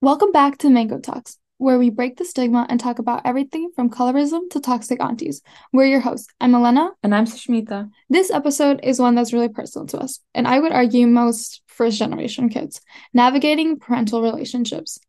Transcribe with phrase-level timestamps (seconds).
[0.00, 3.90] Welcome back to Mango Talks, where we break the stigma and talk about everything from
[3.90, 5.42] colorism to toxic aunties.
[5.72, 6.28] We're your hosts.
[6.40, 6.90] I'm Elena.
[7.02, 7.90] And I'm Sushmita.
[8.08, 11.98] This episode is one that's really personal to us, and I would argue most first
[11.98, 12.80] generation kids
[13.12, 15.00] navigating parental relationships.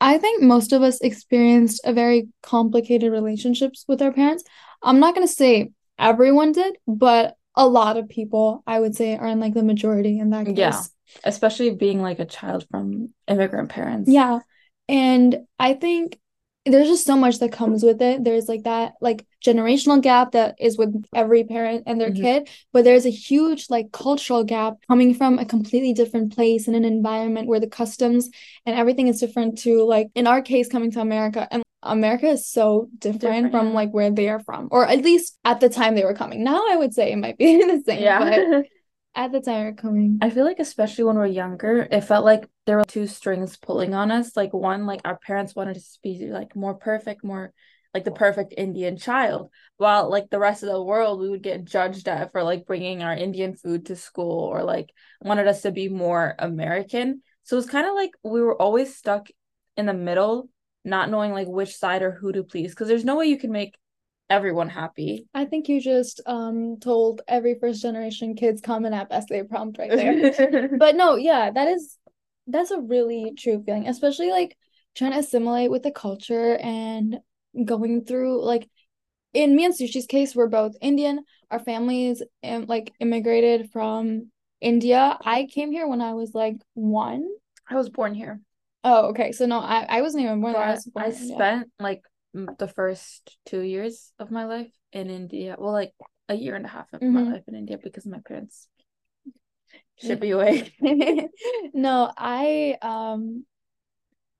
[0.00, 4.44] I think most of us experienced a very complicated relationships with our parents.
[4.84, 9.16] I'm not going to say everyone did, but a lot of people, I would say,
[9.16, 10.56] are in like the majority in that case.
[10.56, 10.82] Yeah
[11.24, 14.10] especially being like a child from immigrant parents.
[14.10, 14.40] Yeah.
[14.88, 16.18] And I think
[16.64, 18.24] there's just so much that comes with it.
[18.24, 22.22] There's like that like generational gap that is with every parent and their mm-hmm.
[22.22, 26.74] kid, but there's a huge like cultural gap coming from a completely different place in
[26.74, 28.28] an environment where the customs
[28.66, 32.48] and everything is different to like in our case coming to America and America is
[32.48, 35.94] so different, different, from like where they are from, or at least at the time
[35.94, 36.42] they were coming.
[36.42, 38.02] Now I would say it might be the same.
[38.02, 38.18] Yeah.
[38.18, 38.66] But
[39.14, 40.18] at the time they were coming.
[40.20, 43.94] I feel like especially when we're younger, it felt like there were two strings pulling
[43.94, 44.36] on us.
[44.36, 47.52] Like one, like our parents wanted us to be like more perfect, more
[47.94, 51.64] like the perfect Indian child, while like the rest of the world we would get
[51.64, 54.90] judged at for like bringing our Indian food to school or like
[55.22, 57.22] wanted us to be more American.
[57.44, 59.28] So it's kind of like we were always stuck
[59.76, 60.50] in the middle,
[60.84, 63.52] not knowing like which side or who to please because there's no way you can
[63.52, 63.76] make
[64.30, 65.26] everyone happy.
[65.34, 69.90] I think you just um told every first generation kids common app essay prompt right
[69.90, 70.68] there.
[70.78, 71.96] but no, yeah, that is
[72.46, 74.56] that's a really true feeling, especially like
[74.94, 77.18] trying to assimilate with the culture and
[77.64, 78.68] going through like
[79.34, 81.24] in me and Sushi's case, we're both Indian.
[81.50, 85.18] Our families Im- like immigrated from India.
[85.24, 87.28] I came here when I was like one.
[87.68, 88.40] I was born here.
[88.84, 89.32] Oh, okay.
[89.32, 90.54] So no, I, I wasn't even born.
[90.54, 91.84] I, was born, I spent yeah.
[91.84, 95.56] like the first two years of my life in India.
[95.58, 95.92] Well, like
[96.28, 97.14] a year and a half of mm-hmm.
[97.14, 98.68] my life in India because my parents
[100.00, 100.72] should be away.
[101.74, 103.44] no, I um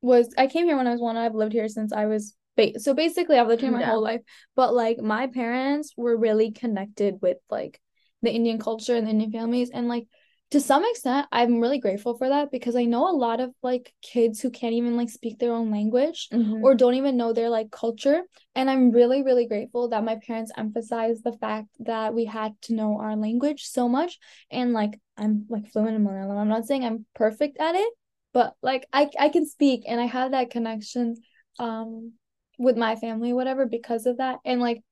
[0.00, 1.16] was I came here when I was one.
[1.16, 3.90] I've lived here since I was ba- so basically I've lived here my yeah.
[3.90, 4.20] whole life.
[4.54, 7.80] But like my parents were really connected with like
[8.22, 10.06] the Indian culture and the Indian families and like
[10.50, 13.92] to some extent i'm really grateful for that because i know a lot of like
[14.02, 16.64] kids who can't even like speak their own language mm-hmm.
[16.64, 18.22] or don't even know their like culture.
[18.54, 22.74] And i'm really really grateful that my parents emphasized the fact that we had to
[22.74, 24.18] know our language so much.
[24.50, 27.92] And like i'm like fluent in malayalam i'm not saying i'm perfect at it
[28.32, 31.16] but like i i can speak and i have that connection
[31.58, 32.12] um
[32.58, 34.38] with my family whatever because of that.
[34.44, 34.82] And like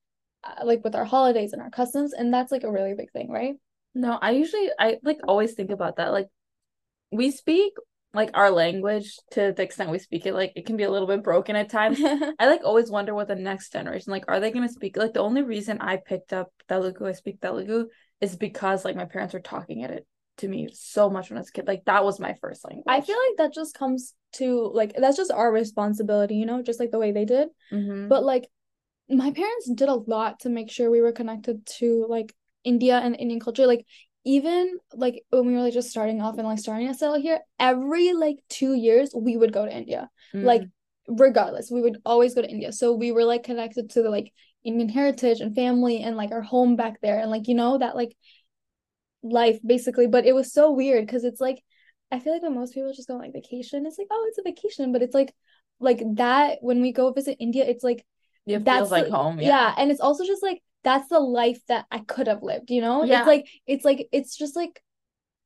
[0.43, 3.29] uh, like with our holidays and our customs and that's like a really big thing
[3.29, 3.55] right
[3.97, 6.11] no, I usually I like always think about that.
[6.11, 6.27] Like
[7.11, 7.73] we speak
[8.13, 11.07] like our language to the extent we speak it, like it can be a little
[11.07, 11.99] bit broken at times.
[12.39, 15.21] I like always wonder what the next generation, like, are they gonna speak like the
[15.21, 17.87] only reason I picked up Telugu, I speak Telugu,
[18.21, 21.41] is because like my parents were talking at it to me so much when I
[21.41, 21.67] was a kid.
[21.67, 22.85] Like that was my first language.
[22.87, 26.79] I feel like that just comes to like that's just our responsibility, you know, just
[26.79, 27.49] like the way they did.
[27.71, 28.07] Mm-hmm.
[28.07, 28.47] But like
[29.09, 33.15] my parents did a lot to make sure we were connected to like India and
[33.15, 33.85] Indian culture, like
[34.25, 37.39] even like when we were like just starting off and like starting to settle here,
[37.59, 40.09] every like two years we would go to India.
[40.33, 40.43] Mm.
[40.43, 40.63] Like
[41.07, 42.71] regardless, we would always go to India.
[42.71, 46.41] So we were like connected to the like Indian heritage and family and like our
[46.41, 48.15] home back there and like you know that like
[49.23, 50.07] life basically.
[50.07, 51.63] But it was so weird because it's like
[52.11, 54.37] I feel like when most people just go on like vacation, it's like, oh, it's
[54.37, 55.33] a vacation, but it's like
[55.79, 58.05] like that when we go visit India, it's like
[58.45, 59.39] it that's feels like home.
[59.39, 59.47] Yeah.
[59.47, 59.73] yeah.
[59.77, 63.03] And it's also just like that's the life that I could have lived, you know?
[63.03, 63.19] Yeah.
[63.19, 64.81] It's like it's like it's just like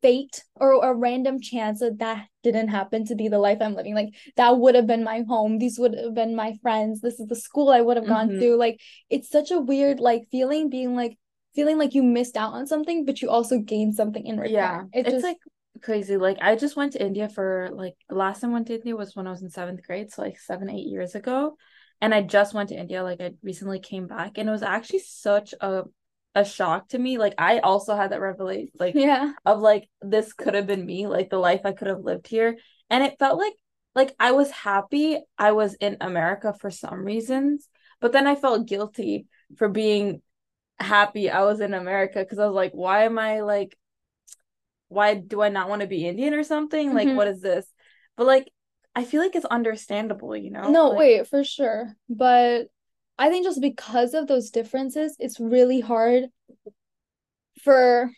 [0.03, 3.95] fate or a random chance that that didn't happen to be the life I'm living.
[3.95, 5.57] Like that would have been my home.
[5.57, 7.01] These would have been my friends.
[7.01, 8.39] This is the school I would have gone mm-hmm.
[8.39, 8.55] to.
[8.55, 11.17] Like it's such a weird like feeling being like
[11.55, 14.53] feeling like you missed out on something, but you also gained something in return.
[14.53, 14.83] Yeah.
[14.93, 15.37] It's, it's just, like
[15.81, 16.17] crazy.
[16.17, 19.15] Like I just went to India for like last time I went to India was
[19.15, 21.57] when I was in seventh grade, so like seven, eight years ago
[22.01, 24.99] and I just went to India like I recently came back and it was actually
[24.99, 25.83] such a
[26.33, 27.17] a shock to me.
[27.17, 29.33] Like I also had that revelation like yeah.
[29.45, 32.57] of like this could have been me like the life I could have lived here.
[32.89, 33.53] And it felt like
[33.93, 37.67] like I was happy I was in America for some reasons
[37.99, 39.27] but then I felt guilty
[39.57, 40.21] for being
[40.79, 43.77] happy I was in America because I was like why am I like
[44.87, 46.93] why do I not want to be Indian or something?
[46.93, 47.15] Like mm-hmm.
[47.15, 47.65] what is this?
[48.17, 48.51] But like
[48.95, 50.69] I feel like it's understandable, you know?
[50.69, 51.95] No, like, wait, for sure.
[52.09, 52.67] But
[53.17, 56.25] I think just because of those differences, it's really hard
[57.61, 58.11] for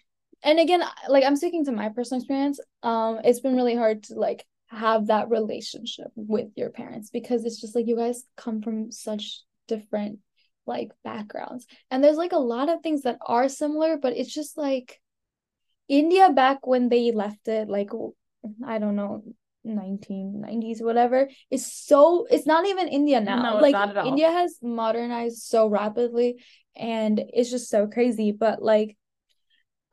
[0.44, 4.16] and again, like I'm speaking to my personal experience, um, it's been really hard to
[4.16, 8.92] like have that relationship with your parents because it's just like you guys come from
[8.92, 10.20] such different
[10.66, 11.66] like backgrounds.
[11.90, 15.00] And there's like a lot of things that are similar, but it's just like
[15.88, 17.92] India back when they left it, like
[18.66, 19.24] I don't know,
[19.64, 23.42] 1990s whatever is so it's not even india now.
[23.42, 23.76] No, like
[24.06, 26.44] india has modernized so rapidly
[26.76, 28.98] and it's just so crazy but like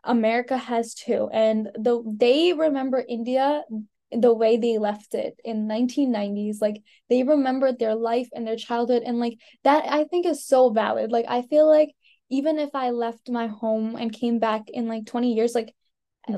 [0.05, 1.29] america has too.
[1.33, 3.63] And the they remember india
[4.11, 9.03] the way they left it in 1990s like they remembered their life and their childhood
[9.05, 11.13] and like that i think is so valid.
[11.13, 11.91] Like i feel like
[12.29, 15.75] even if i left my home and came back in like 20 years like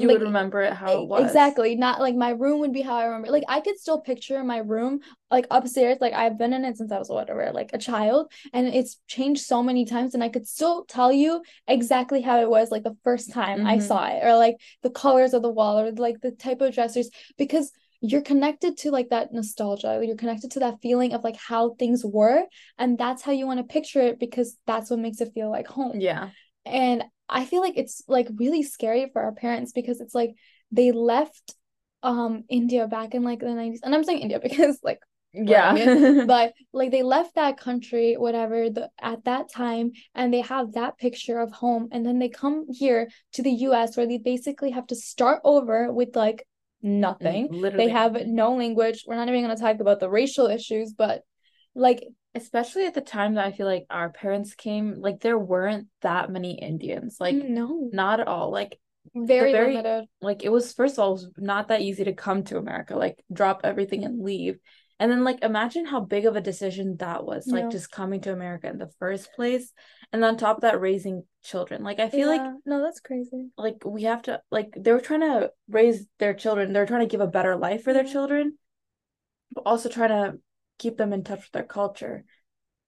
[0.00, 2.82] you like, would remember it how it was exactly not like my room would be
[2.82, 5.00] how i remember like i could still picture my room
[5.30, 8.68] like upstairs like i've been in it since i was whatever like a child and
[8.68, 12.70] it's changed so many times and i could still tell you exactly how it was
[12.70, 13.68] like the first time mm-hmm.
[13.68, 16.74] i saw it or like the colors of the wall or like the type of
[16.74, 17.72] dressers because
[18.04, 22.04] you're connected to like that nostalgia you're connected to that feeling of like how things
[22.04, 22.42] were
[22.76, 25.66] and that's how you want to picture it because that's what makes it feel like
[25.66, 26.00] home.
[26.00, 26.30] Yeah.
[26.64, 30.34] And I feel like it's like really scary for our parents because it's like
[30.70, 31.54] they left
[32.02, 33.80] um India back in like the 90s.
[33.82, 35.00] And I'm saying India because like
[35.34, 40.72] yeah but like they left that country whatever the at that time and they have
[40.72, 44.72] that picture of home and then they come here to the US where they basically
[44.72, 46.46] have to start over with like
[46.82, 47.86] nothing Literally.
[47.86, 51.22] they have no language we're not even going to talk about the racial issues but
[51.74, 55.88] like especially at the time that I feel like our parents came, like there weren't
[56.00, 57.16] that many Indians.
[57.20, 58.50] Like no, not at all.
[58.50, 58.78] Like
[59.14, 60.08] very, very limited.
[60.20, 62.96] Like it was first of all, it was not that easy to come to America,
[62.96, 64.58] like drop everything and leave.
[64.98, 68.32] And then like imagine how big of a decision that was, like just coming to
[68.32, 69.72] America in the first place.
[70.12, 71.82] And on top of that, raising children.
[71.82, 72.42] Like I feel yeah.
[72.42, 73.48] like no, that's crazy.
[73.58, 76.72] Like we have to like they were trying to raise their children.
[76.72, 78.56] They're trying to give a better life for their children,
[79.52, 80.38] but also trying to
[80.82, 82.24] keep them in touch with their culture.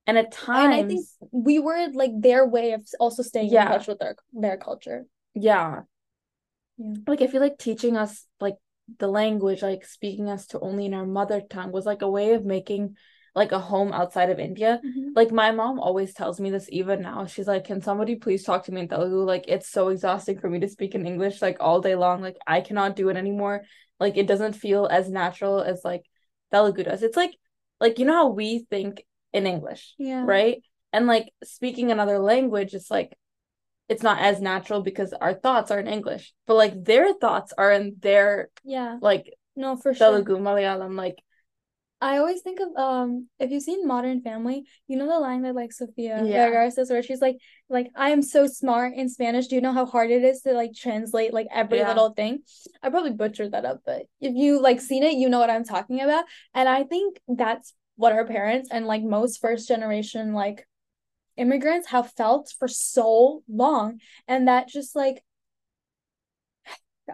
[0.06, 3.67] And at times, and I think we were like their way of also staying yeah.
[3.67, 5.06] in touch with their their culture.
[5.35, 5.82] Yeah.
[6.76, 6.94] Yeah.
[7.06, 8.56] Like I feel like teaching us like
[8.99, 12.32] the language, like speaking us to only in our mother tongue was like a way
[12.35, 12.96] of making
[13.35, 14.81] like a home outside of India.
[14.85, 15.08] Mm-hmm.
[15.17, 17.26] Like my mom always tells me this even now.
[17.26, 19.25] She's like, "Can somebody please talk to me in Telugu?
[19.25, 22.20] Like it's so exhausting for me to speak in English like all day long.
[22.20, 23.62] Like I cannot do it anymore.
[23.99, 26.05] Like it doesn't feel as natural as like
[26.52, 27.02] Telugu does.
[27.02, 27.35] It's like
[27.81, 30.62] like you know how we think in English, yeah, right?
[30.93, 33.17] And like speaking another language it's like
[33.88, 37.73] it's not as natural because our thoughts are in English, but like their thoughts are
[37.73, 40.43] in their yeah, like no for Telugu, sure.
[40.43, 41.19] Malayalam, like
[42.04, 45.54] I always think of um if you've seen Modern Family, you know the line that
[45.54, 46.44] like Sofia yeah.
[46.44, 47.38] Vergara says where she's like
[47.70, 49.46] like I am so smart in Spanish.
[49.46, 51.88] Do you know how hard it is to like translate like every yeah.
[51.88, 52.40] little thing?
[52.82, 55.64] I probably butchered that up, but if you like seen it, you know what I'm
[55.64, 56.26] talking about.
[56.52, 60.68] And I think that's what our parents and like most first generation like
[61.38, 64.00] immigrants have felt for so long.
[64.28, 65.24] And that just like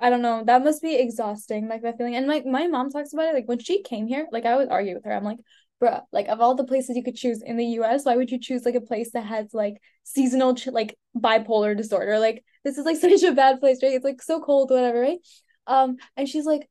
[0.01, 0.45] I don't know.
[0.45, 2.15] That must be exhausting, like that feeling.
[2.15, 4.69] And like my mom talks about it, like when she came here, like I would
[4.69, 5.13] argue with her.
[5.13, 5.39] I'm like,
[5.83, 8.39] bruh, like of all the places you could choose in the US, why would you
[8.39, 12.19] choose like a place that has like seasonal ch- like bipolar disorder?
[12.19, 13.93] Like this is like such a bad place, right?
[13.95, 15.19] It's like so cold, whatever, right?
[15.67, 16.69] Um, and she's like,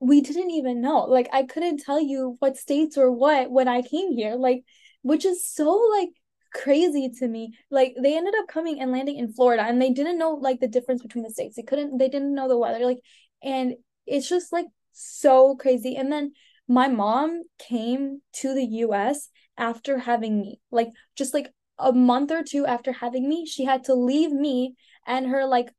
[0.00, 1.04] we didn't even know.
[1.04, 4.64] Like I couldn't tell you what states or what when I came here, like,
[5.02, 6.10] which is so like
[6.52, 7.52] crazy to me.
[7.70, 10.68] Like they ended up coming and landing in Florida and they didn't know like the
[10.68, 11.56] difference between the states.
[11.56, 12.84] They couldn't they didn't know the weather.
[12.84, 13.00] Like
[13.42, 13.74] and
[14.06, 15.96] it's just like so crazy.
[15.96, 16.32] And then
[16.66, 20.60] my mom came to the US after having me.
[20.70, 24.74] Like just like a month or two after having me, she had to leave me
[25.06, 25.72] and her like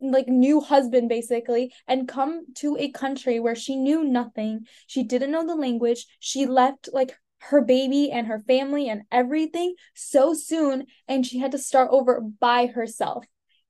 [0.00, 5.30] like new husband basically and come to a country where she knew nothing she didn't
[5.30, 10.86] know the language she left like her baby and her family and everything so soon
[11.06, 13.24] and she had to start over by herself.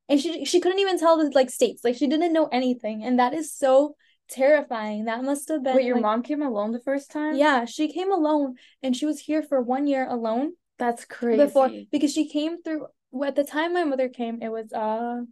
[0.09, 3.19] And she she couldn't even tell the like states like she didn't know anything and
[3.19, 3.95] that is so
[4.31, 5.05] terrifying.
[5.05, 7.37] That must have been wait your like, mom came alone the first time?
[7.37, 10.53] Yeah she came alone and she was here for one year alone.
[10.79, 11.45] That's crazy.
[11.45, 12.87] before because she came through
[13.25, 15.23] at the time my mother came it was uh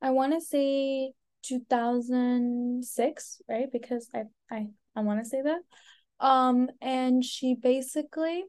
[0.00, 3.70] i want to say 2006 right?
[3.70, 5.60] Because i i i want to say that
[6.22, 8.44] um, and she basically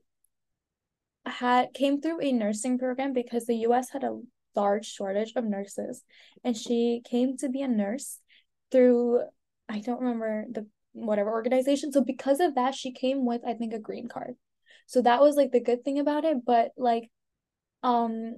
[1.26, 4.20] had came through a nursing program because the US had a
[4.56, 6.04] large shortage of nurses.
[6.44, 8.20] And she came to be a nurse
[8.72, 9.22] through
[9.68, 11.92] I don't remember the whatever organization.
[11.92, 14.36] So because of that, she came with I think a green card.
[14.86, 16.46] So that was like the good thing about it.
[16.46, 17.10] But like
[17.82, 18.36] um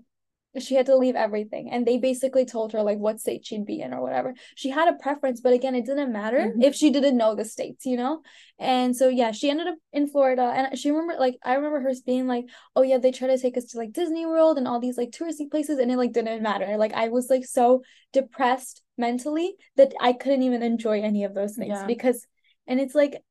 [0.64, 3.82] she had to leave everything and they basically told her like what state she'd be
[3.82, 6.62] in or whatever she had a preference but again it didn't matter mm-hmm.
[6.62, 8.22] if she didn't know the states you know
[8.60, 11.94] and so yeah she ended up in florida and she remember like i remember her
[12.06, 12.46] being like
[12.76, 15.12] oh yeah they try to take us to like disney world and all these like
[15.12, 17.82] touristy places and it like didn't matter like i was like so
[18.14, 21.86] depressed mentally that i couldn't even enjoy any of those things yeah.
[21.86, 22.26] because
[22.68, 23.22] And it's like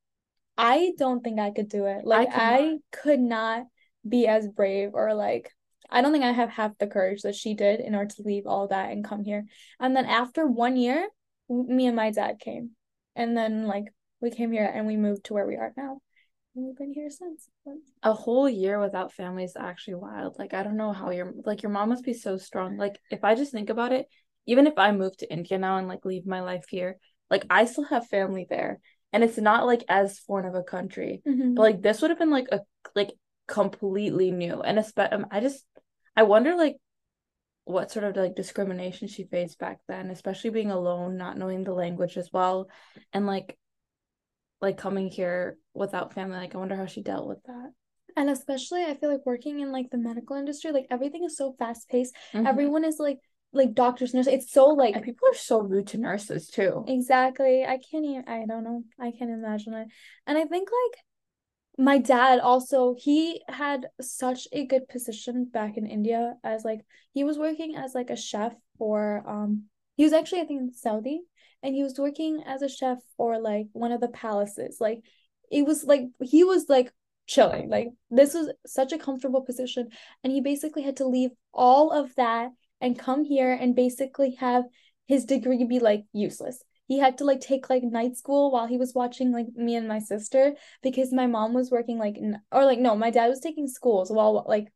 [0.56, 2.04] I don't think I could do it.
[2.04, 3.64] Like I, I could not
[4.08, 5.50] be as brave or like
[5.90, 8.46] I don't think I have half the courage that she did in order to leave
[8.46, 9.44] all that and come here.
[9.80, 11.08] And then after one year,
[11.48, 12.70] me and my dad came.
[13.16, 13.84] And then like
[14.20, 16.00] we came here and we moved to where we are now.
[16.56, 17.48] And we've been here since.
[18.02, 20.36] A whole year without family is actually wild.
[20.38, 22.76] Like I don't know how your like your mom must be so strong.
[22.76, 24.06] Like if I just think about it,
[24.46, 26.98] even if I move to India now and like leave my life here,
[27.30, 28.80] like I still have family there
[29.14, 31.54] and it's not like as foreign of a country mm-hmm.
[31.54, 32.60] but like this would have been like a
[32.94, 33.12] like
[33.46, 35.64] completely new and especially um, i just
[36.16, 36.76] i wonder like
[37.64, 41.72] what sort of like discrimination she faced back then especially being alone not knowing the
[41.72, 42.68] language as well
[43.12, 43.56] and like
[44.60, 47.70] like coming here without family like i wonder how she dealt with that
[48.16, 51.54] and especially i feel like working in like the medical industry like everything is so
[51.58, 52.46] fast paced mm-hmm.
[52.46, 53.18] everyone is like
[53.54, 54.32] like doctors, nurses.
[54.32, 56.84] It's so like and people are so rude to nurses too.
[56.88, 57.64] Exactly.
[57.64, 58.82] I can't even I don't know.
[59.00, 59.88] I can't imagine it.
[60.26, 61.00] And I think like
[61.76, 66.80] my dad also he had such a good position back in India as like
[67.12, 69.64] he was working as like a chef for um
[69.96, 71.22] he was actually I think in Saudi
[71.62, 74.76] and he was working as a chef for like one of the palaces.
[74.80, 75.00] Like
[75.50, 76.92] it was like he was like
[77.26, 77.70] chilling.
[77.70, 79.88] Like this was such a comfortable position
[80.22, 82.50] and he basically had to leave all of that
[82.80, 84.64] and come here and basically have
[85.06, 86.62] his degree be like useless.
[86.86, 89.88] He had to like take like night school while he was watching like me and
[89.88, 92.18] my sister because my mom was working like
[92.52, 94.68] or like no, my dad was taking schools while like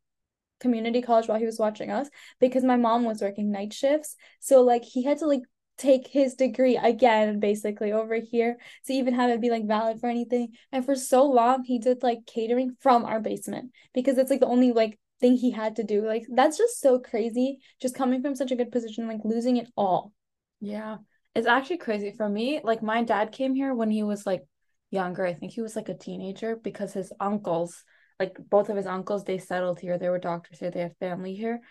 [0.59, 4.15] community college while he was watching us because my mom was working night shifts.
[4.39, 5.43] So like he had to like
[5.77, 10.09] take his degree again basically over here to even have it be like valid for
[10.09, 14.41] anything and for so long he did like catering from our basement because it's like
[14.41, 16.05] the only like thing he had to do.
[16.05, 17.59] Like that's just so crazy.
[17.81, 20.13] Just coming from such a good position, like losing it all.
[20.59, 20.97] Yeah.
[21.35, 22.61] It's actually crazy for me.
[22.63, 24.43] Like my dad came here when he was like
[24.91, 25.25] younger.
[25.25, 27.83] I think he was like a teenager because his uncles,
[28.19, 29.97] like both of his uncles, they settled here.
[29.97, 30.71] They were doctors here.
[30.71, 31.61] They have family here.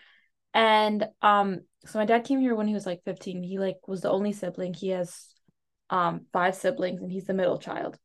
[0.53, 3.43] And um so my dad came here when he was like 15.
[3.43, 4.73] He like was the only sibling.
[4.73, 5.27] He has
[5.89, 7.97] um five siblings and he's the middle child.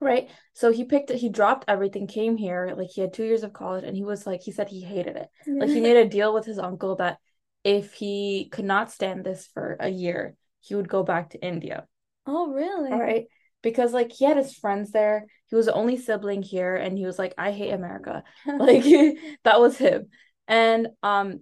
[0.00, 0.30] Right.
[0.52, 3.84] So he picked he dropped everything, came here, like he had two years of college,
[3.84, 5.28] and he was like, he said he hated it.
[5.46, 7.18] like he made a deal with his uncle that
[7.64, 11.86] if he could not stand this for a year, he would go back to India.
[12.26, 12.90] Oh, really?
[12.92, 13.26] All right.
[13.62, 15.26] Because like he had his friends there.
[15.46, 18.22] He was the only sibling here, and he was like, I hate America.
[18.46, 18.84] like
[19.44, 20.08] that was him.
[20.46, 21.40] And um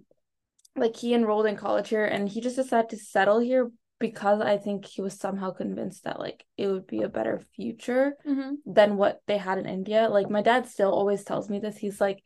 [0.75, 4.57] like he enrolled in college here and he just decided to settle here because I
[4.57, 8.55] think he was somehow convinced that like it would be a better future mm-hmm.
[8.65, 10.07] than what they had in India.
[10.07, 11.77] Like my dad still always tells me this.
[11.77, 12.23] He's like,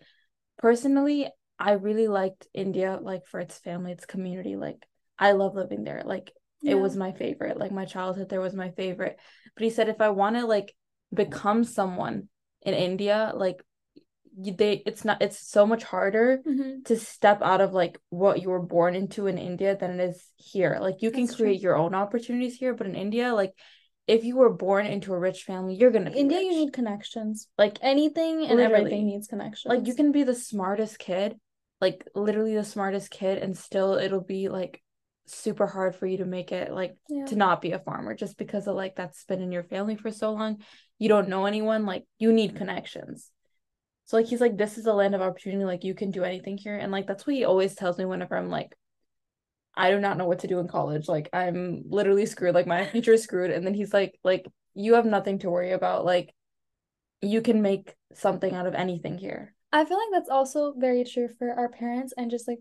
[0.58, 4.56] personally, I really liked India, like for its family, its community.
[4.58, 4.86] Like
[5.18, 6.04] I love living there.
[6.06, 6.74] Like yeah.
[6.74, 7.58] it was my favorite.
[7.58, 9.18] Like my childhood there was my favorite.
[9.56, 10.76] But he said if I want to like
[11.14, 12.30] become someone
[12.62, 13.62] in India, like
[14.38, 16.84] they it's not it's so much harder mm-hmm.
[16.86, 20.24] to step out of like what you were born into in India than it is
[20.38, 20.78] here.
[20.80, 21.70] Like you can That's create true.
[21.70, 23.54] your own opportunities here, but in India, like
[24.08, 26.38] if you were born into a rich family, you're gonna India.
[26.38, 26.46] Rich.
[26.46, 27.48] You need connections.
[27.58, 28.76] Like anything and literally.
[28.76, 29.70] everything needs connections.
[29.70, 31.36] Like you can be the smartest kid,
[31.80, 34.82] like literally the smartest kid, and still it'll be like
[35.28, 37.26] super hard for you to make it like yeah.
[37.26, 40.12] to not be a farmer just because of like that's been in your family for
[40.12, 40.62] so long.
[41.00, 41.86] You don't know anyone.
[41.86, 42.58] Like you need mm-hmm.
[42.58, 43.30] connections.
[44.06, 45.64] So like he's like, this is a land of opportunity.
[45.64, 46.76] Like you can do anything here.
[46.76, 48.76] And like that's what he always tells me whenever I'm like,
[49.76, 51.08] I do not know what to do in college.
[51.08, 52.56] Like I'm literally screwed.
[52.56, 53.52] Like my future is screwed.
[53.52, 56.06] And then he's like, like you have nothing to worry about.
[56.06, 56.34] Like
[57.22, 59.54] you can make something out of anything here.
[59.72, 62.60] I feel like that's also very true for our parents and just like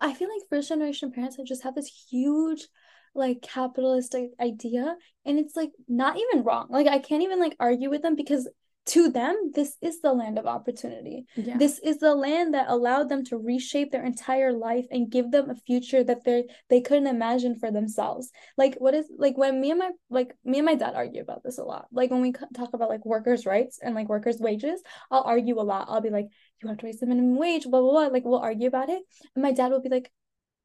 [0.00, 2.66] I feel like first generation parents have just have this huge
[3.14, 6.66] like capitalistic idea and it's like not even wrong.
[6.70, 8.48] Like I can't even like argue with them because
[8.86, 11.26] to them, this is the land of opportunity.
[11.34, 11.58] Yeah.
[11.58, 15.50] This is the land that allowed them to reshape their entire life and give them
[15.50, 18.30] a future that they they couldn't imagine for themselves.
[18.56, 21.42] Like what is like when me and my like me and my dad argue about
[21.42, 21.86] this a lot.
[21.90, 25.62] Like when we talk about like workers' rights and like workers' wages, I'll argue a
[25.62, 25.88] lot.
[25.90, 26.28] I'll be like,
[26.62, 28.06] you have to raise the minimum wage, blah blah blah.
[28.06, 29.02] Like we'll argue about it,
[29.34, 30.10] and my dad will be like,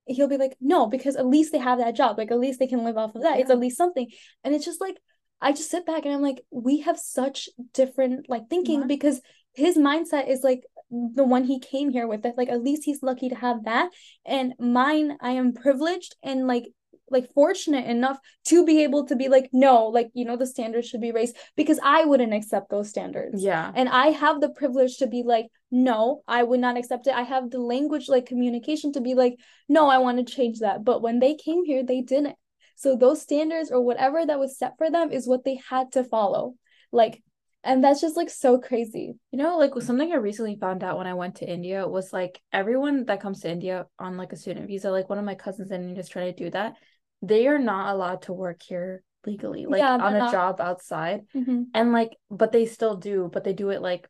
[0.06, 2.18] he'll be like, no, because at least they have that job.
[2.18, 3.36] Like at least they can live off of that.
[3.36, 3.42] Yeah.
[3.42, 4.08] It's at least something,
[4.44, 4.98] and it's just like
[5.42, 9.22] I just sit back and I'm like, we have such different like thinking because
[9.54, 12.24] his mindset is like the one he came here with.
[12.24, 13.90] That like at least he's lucky to have that,
[14.26, 16.66] and mine, I am privileged and like
[17.12, 20.88] like fortunate enough to be able to be like no like you know the standards
[20.88, 24.98] should be raised because i wouldn't accept those standards yeah and i have the privilege
[24.98, 28.92] to be like no i would not accept it i have the language like communication
[28.92, 29.36] to be like
[29.70, 32.36] no i want to change that but when they came here they didn't
[32.82, 36.04] So those standards or whatever that was set for them is what they had to
[36.04, 36.56] follow.
[36.92, 37.22] Like
[37.64, 39.14] and that's just like so crazy.
[39.32, 42.42] You know, like something I recently found out when I went to India was like
[42.52, 45.70] everyone that comes to India on like a student visa, like one of my cousins
[45.70, 46.74] in India is trying to do that.
[47.22, 50.32] They are not allowed to work here legally, like yeah, on a not...
[50.32, 51.22] job outside.
[51.36, 51.64] Mm-hmm.
[51.74, 54.08] And like, but they still do, but they do it like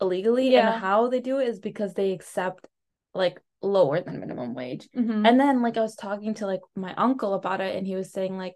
[0.00, 0.50] illegally.
[0.50, 0.72] Yeah.
[0.72, 2.66] And how they do it is because they accept
[3.14, 4.88] like lower than minimum wage.
[4.96, 5.26] Mm-hmm.
[5.26, 8.12] And then like I was talking to like my uncle about it and he was
[8.12, 8.54] saying like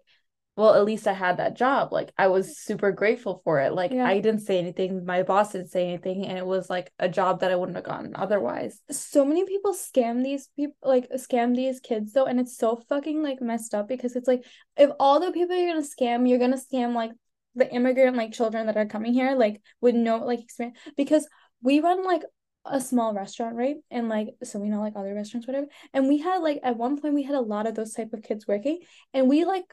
[0.55, 3.91] well at least i had that job like i was super grateful for it like
[3.91, 4.05] yeah.
[4.05, 7.39] i didn't say anything my boss didn't say anything and it was like a job
[7.39, 11.79] that i wouldn't have gotten otherwise so many people scam these people like scam these
[11.79, 14.43] kids though and it's so fucking like messed up because it's like
[14.77, 17.11] if all the people you're gonna scam you're gonna scam like
[17.55, 21.27] the immigrant like children that are coming here like with no like experience because
[21.61, 22.21] we run like
[22.65, 23.77] a small restaurant, right?
[23.91, 25.67] And like so we know like other restaurants, whatever.
[25.93, 28.23] And we had like at one point we had a lot of those type of
[28.23, 28.79] kids working.
[29.13, 29.65] And we like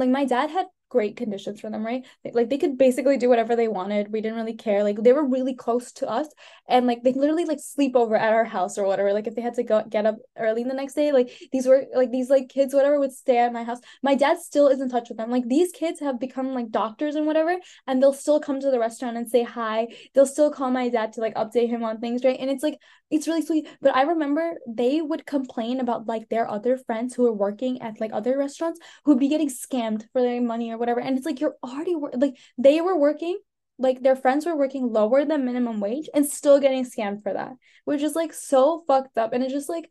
[0.00, 2.06] like my dad had great conditions for them, right?
[2.34, 4.12] Like they could basically do whatever they wanted.
[4.12, 4.84] We didn't really care.
[4.84, 6.28] Like they were really close to us
[6.68, 9.12] and like they literally like sleep over at our house or whatever.
[9.12, 11.86] Like if they had to go get up early the next day, like these were
[11.96, 13.80] like these like kids whatever would stay at my house.
[14.04, 15.32] My dad still is in touch with them.
[15.32, 17.56] Like these kids have become like doctors and whatever
[17.88, 19.88] and they'll still come to the restaurant and say hi.
[20.14, 22.38] They'll still call my dad to like update him on things, right?
[22.38, 22.78] And it's like
[23.14, 23.68] it's really sweet.
[23.80, 28.00] But I remember they would complain about like their other friends who were working at
[28.00, 31.00] like other restaurants who would be getting scammed for their money or whatever.
[31.00, 33.38] And it's like you're already wor- like they were working
[33.78, 37.52] like their friends were working lower than minimum wage and still getting scammed for that,
[37.84, 39.32] which is like so fucked up.
[39.32, 39.90] And it's just like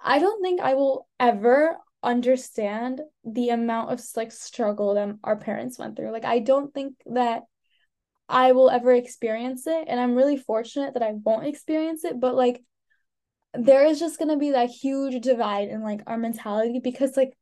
[0.00, 5.78] I don't think I will ever understand the amount of like struggle that our parents
[5.78, 6.12] went through.
[6.12, 7.42] Like I don't think that
[8.32, 9.84] I will ever experience it.
[9.86, 12.18] And I'm really fortunate that I won't experience it.
[12.18, 12.64] But like,
[13.54, 17.36] there is just gonna be that huge divide in like our mentality because like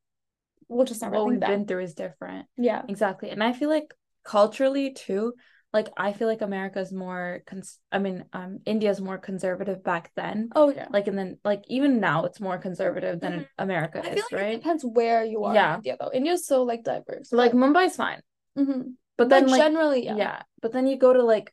[0.69, 1.15] we'll just never.
[1.15, 1.49] What we've that.
[1.49, 2.47] been through is different.
[2.57, 3.31] Yeah, exactly.
[3.31, 3.95] And I feel like
[4.25, 5.35] culturally too,
[5.73, 10.51] like I feel like America's more cons- I mean, um India's more conservative back then.
[10.57, 10.89] Oh yeah.
[10.91, 13.43] Like and then like even now it's more conservative than mm-hmm.
[13.59, 14.55] America I is, like right?
[14.55, 15.75] It depends where you are yeah.
[15.75, 16.11] in India though.
[16.13, 17.33] India's so like diverse.
[17.33, 18.21] Like Mumbai's fine.
[18.59, 18.91] Mm-hmm.
[19.21, 20.17] But then like, generally, yeah.
[20.17, 20.43] yeah.
[20.63, 21.53] But then you go to like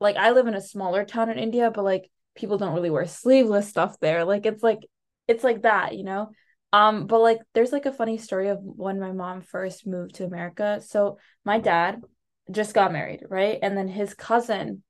[0.00, 3.06] like I live in a smaller town in India, but like people don't really wear
[3.06, 4.24] sleeveless stuff there.
[4.24, 4.80] Like it's like
[5.28, 6.30] it's like that, you know?
[6.72, 10.24] Um, but like there's like a funny story of when my mom first moved to
[10.24, 10.80] America.
[10.84, 12.02] So my dad
[12.50, 13.60] just got married, right?
[13.62, 14.82] And then his cousin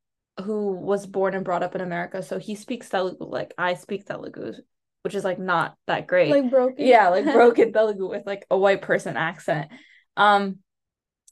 [0.43, 4.07] who was born and brought up in America, so he speaks Telugu like I speak
[4.07, 4.55] Telugu,
[5.03, 6.31] which is like not that great.
[6.31, 6.87] Like broken.
[6.87, 9.71] Yeah, like broken Telugu with like a white person accent.
[10.17, 10.61] Um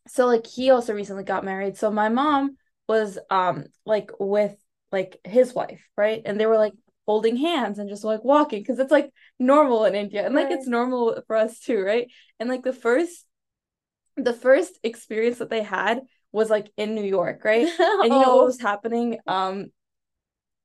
[0.09, 1.77] so like he also recently got married.
[1.77, 2.57] So my mom
[2.89, 4.57] was um like with
[4.91, 6.23] like his wife, right?
[6.25, 6.75] And they were like
[7.07, 10.55] holding hands and just like walking because it's like normal in India and like right.
[10.55, 12.09] it's normal for us too, right?
[12.39, 13.27] And like the first
[14.17, 16.01] the first experience that they had
[16.33, 17.69] was like in New York, right?
[17.79, 18.47] And you know what oh.
[18.47, 19.67] was happening um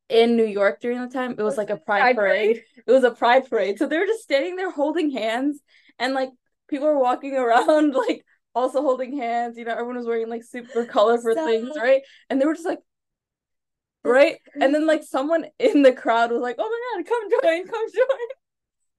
[0.09, 1.35] in New York during the time?
[1.37, 2.55] It was like a pride, pride parade.
[2.55, 2.63] parade.
[2.85, 3.77] It was a pride parade.
[3.77, 5.59] So they were just standing there holding hands
[5.99, 6.29] and like
[6.67, 8.25] people were walking around like
[8.57, 9.57] also holding hands.
[9.57, 12.01] You know, everyone was wearing like super colorful things, right?
[12.29, 12.79] And they were just like,
[14.03, 14.37] right?
[14.59, 17.85] And then like someone in the crowd was like, "Oh my god, come join, come
[17.93, 18.27] join."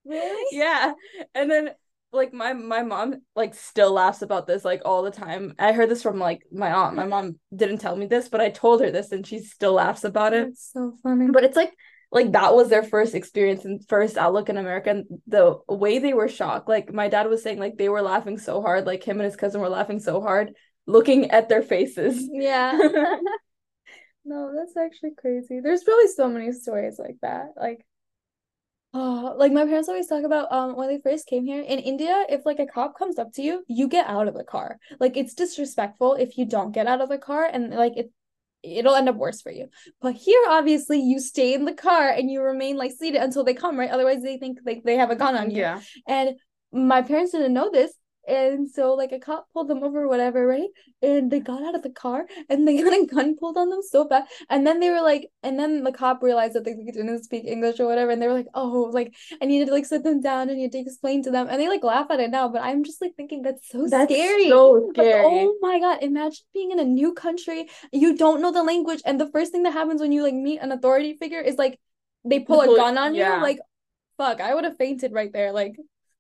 [0.05, 0.47] Really?
[0.59, 0.95] Yeah.
[1.35, 1.71] And then
[2.11, 5.55] like my my mom like still laughs about this like all the time.
[5.59, 6.97] I heard this from like my aunt.
[6.97, 10.05] My mom didn't tell me this, but I told her this and she still laughs
[10.05, 10.49] about it.
[10.49, 11.29] It's so funny.
[11.31, 11.75] But it's like
[12.11, 14.91] like that was their first experience and first outlook in America.
[14.91, 18.39] And the way they were shocked, like my dad was saying, like they were laughing
[18.39, 20.55] so hard, like him and his cousin were laughing so hard,
[20.87, 22.29] looking at their faces.
[22.33, 22.79] Yeah.
[24.25, 25.61] no, that's actually crazy.
[25.61, 27.53] There's really so many stories like that.
[27.57, 27.85] Like,
[28.95, 32.25] oh, like my parents always talk about um when they first came here in India,
[32.31, 34.79] if like a cop comes up to you, you get out of the car.
[34.99, 38.11] Like it's disrespectful if you don't get out of the car, and like it
[38.63, 39.69] it'll end up worse for you.
[40.01, 43.55] But here, obviously, you stay in the car and you remain like seated until they
[43.55, 43.91] come, right?
[43.91, 45.59] Otherwise, they think like they have a gun on you.
[45.59, 45.81] Yeah.
[46.07, 46.37] And
[46.73, 47.93] my parents didn't know this,
[48.29, 50.69] and so like a cop pulled them over whatever, right?
[51.03, 53.81] And they got out of the car and they got a gun pulled on them
[53.83, 54.25] so bad.
[54.51, 57.81] And then they were like, and then the cop realized that they didn't speak English
[57.81, 58.11] or whatever.
[58.11, 60.65] And they were like, oh, like I needed to like sit them down and you
[60.65, 61.49] had to explain to them.
[61.49, 64.13] And they like laugh at it now, but I'm just like thinking that's so that's
[64.13, 64.49] scary.
[64.49, 65.23] So scary.
[65.23, 69.01] Like, oh my god, imagine being in a new country, you don't know the language,
[69.05, 71.79] and the first thing that happens when you like meet an authority figure is like
[72.25, 73.37] they pull a gun on yeah.
[73.37, 73.43] you.
[73.43, 73.59] Like,
[74.19, 75.53] fuck, I would have fainted right there.
[75.53, 75.77] Like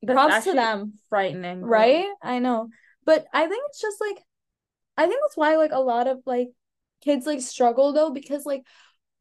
[0.07, 0.95] props to them.
[1.09, 1.63] Frightening.
[1.63, 2.07] Right?
[2.23, 2.69] I know.
[3.05, 4.19] But I think it's just like
[4.97, 6.49] I think that's why like a lot of like
[7.03, 8.63] kids like struggle though because like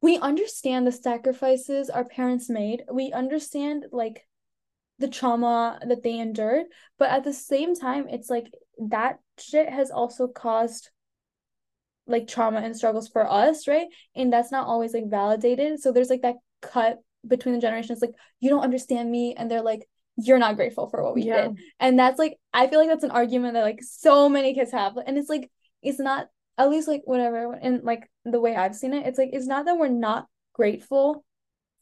[0.01, 2.83] we understand the sacrifices our parents made.
[2.91, 4.27] We understand like
[4.99, 6.65] the trauma that they endured
[6.97, 10.89] but at the same time it's like that shit has also caused
[12.07, 16.09] like trauma and struggles for us right and that's not always like validated so there's
[16.09, 19.87] like that cut between the generations like you don't understand me and they're like
[20.17, 21.47] you're not grateful for what we yeah.
[21.47, 24.71] did and that's like i feel like that's an argument that like so many kids
[24.71, 25.49] have and it's like
[25.81, 26.27] it's not
[26.57, 29.65] at least like whatever and like the way i've seen it it's like it's not
[29.65, 31.23] that we're not grateful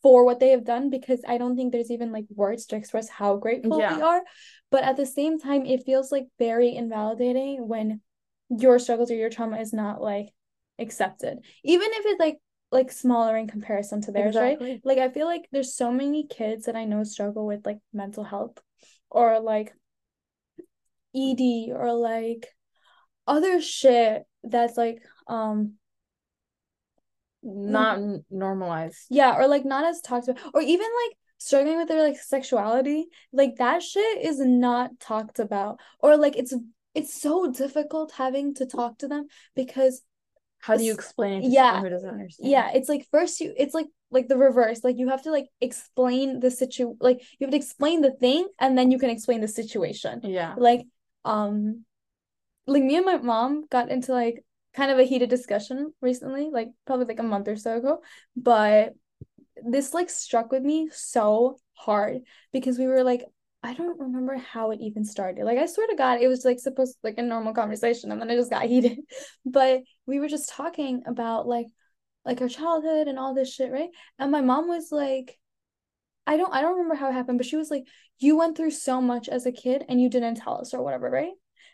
[0.06, 3.10] for what they have done because I don't think there's even like words to express
[3.10, 3.96] how grateful yeah.
[3.96, 4.22] we are.
[4.70, 8.02] But at the same time, it feels like very invalidating when
[8.50, 10.28] your struggles or your trauma is not like
[10.78, 11.40] accepted.
[11.64, 12.38] Even if it's like
[12.76, 14.72] like smaller in comparison to theirs, exactly.
[14.72, 14.82] right?
[14.84, 18.24] Like I feel like there's so many kids that I know struggle with like mental
[18.24, 18.60] health
[19.10, 19.74] or like
[21.16, 22.48] ED or like
[23.26, 25.74] other shit that's like um
[27.42, 29.06] not normalized.
[29.10, 33.06] Yeah, or like not as talked about, or even like struggling with their like sexuality,
[33.32, 36.54] like that shit is not talked about, or like it's
[36.94, 40.02] it's so difficult having to talk to them because
[40.66, 43.74] how do you explain it yeah who doesn't understand yeah it's like first you it's
[43.74, 47.52] like like the reverse like you have to like explain the situ like you have
[47.52, 50.86] to explain the thing and then you can explain the situation yeah like
[51.24, 51.84] um
[52.68, 54.44] like me and my mom got into like
[54.76, 58.02] kind of a heated discussion recently, like probably like a month or so ago.
[58.36, 58.94] But
[59.64, 63.24] this like struck with me so hard because we were like,
[63.66, 65.44] I don't remember how it even started.
[65.44, 68.30] Like I swear to God, it was like supposed like a normal conversation and then
[68.30, 69.00] it just got heated.
[69.44, 71.68] But we were just talking about like
[72.26, 73.90] like our childhood and all this shit, right?
[74.20, 75.40] And my mom was like,
[76.28, 77.86] I don't I don't remember how it happened, but she was like,
[78.20, 81.10] You went through so much as a kid and you didn't tell us or whatever,
[81.10, 81.34] right?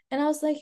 [0.10, 0.58] And I was like,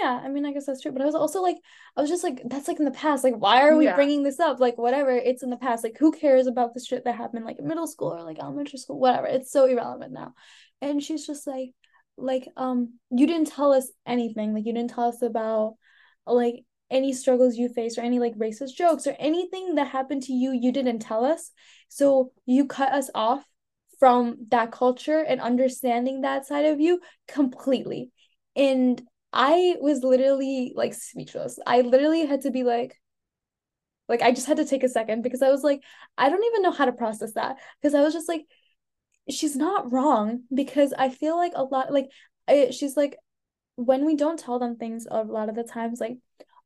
[0.00, 0.92] yeah, I mean, I guess that's true.
[0.92, 1.56] But I was also like,
[1.96, 3.24] I was just like, that's like in the past.
[3.24, 3.94] Like, why are we yeah.
[3.94, 4.60] bringing this up?
[4.60, 5.84] Like, whatever, it's in the past.
[5.84, 8.78] Like, who cares about the shit that happened like in middle school or like elementary
[8.78, 9.26] school, whatever.
[9.26, 10.34] It's so irrelevant now.
[10.82, 11.70] And she's just like,
[12.16, 14.54] like, um, you didn't tell us anything.
[14.54, 15.74] Like, you didn't tell us about
[16.26, 20.32] like any struggles you faced or any like racist jokes or anything that happened to
[20.32, 20.52] you.
[20.52, 21.50] You didn't tell us.
[21.88, 23.44] So you cut us off
[23.98, 28.10] from that culture and understanding that side of you completely.
[28.54, 31.58] And I was literally like speechless.
[31.66, 33.00] I literally had to be like,
[34.08, 35.82] like I just had to take a second because I was like,
[36.16, 38.46] I don't even know how to process that because I was just like,
[39.30, 42.10] she's not wrong because I feel like a lot like
[42.48, 43.16] I, she's like
[43.76, 46.18] when we don't tell them things a lot of the times like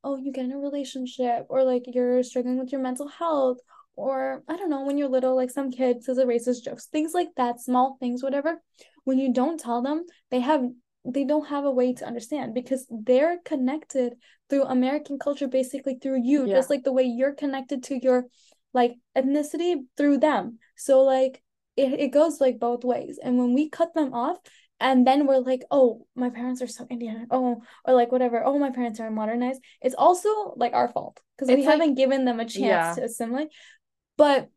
[0.05, 3.59] oh you get in a relationship or like you're struggling with your mental health
[3.97, 7.13] or I don't know when you're little like some kid says a racist jokes things
[7.15, 8.61] like that small things whatever
[9.05, 10.63] when you don't tell them they have
[11.05, 14.15] they don't have a way to understand because they're connected
[14.49, 16.55] through American culture basically through you yeah.
[16.57, 18.27] just like the way you're connected to your
[18.73, 21.43] like ethnicity through them so like
[21.77, 24.39] it, it goes like both ways and when we cut them off
[24.79, 28.59] and then we're like oh my parents are so indian oh or like whatever oh
[28.59, 32.41] my parents are modernized it's also like our fault because we like, haven't given them
[32.41, 32.95] a chance yeah.
[32.95, 33.49] to assimilate
[34.17, 34.49] but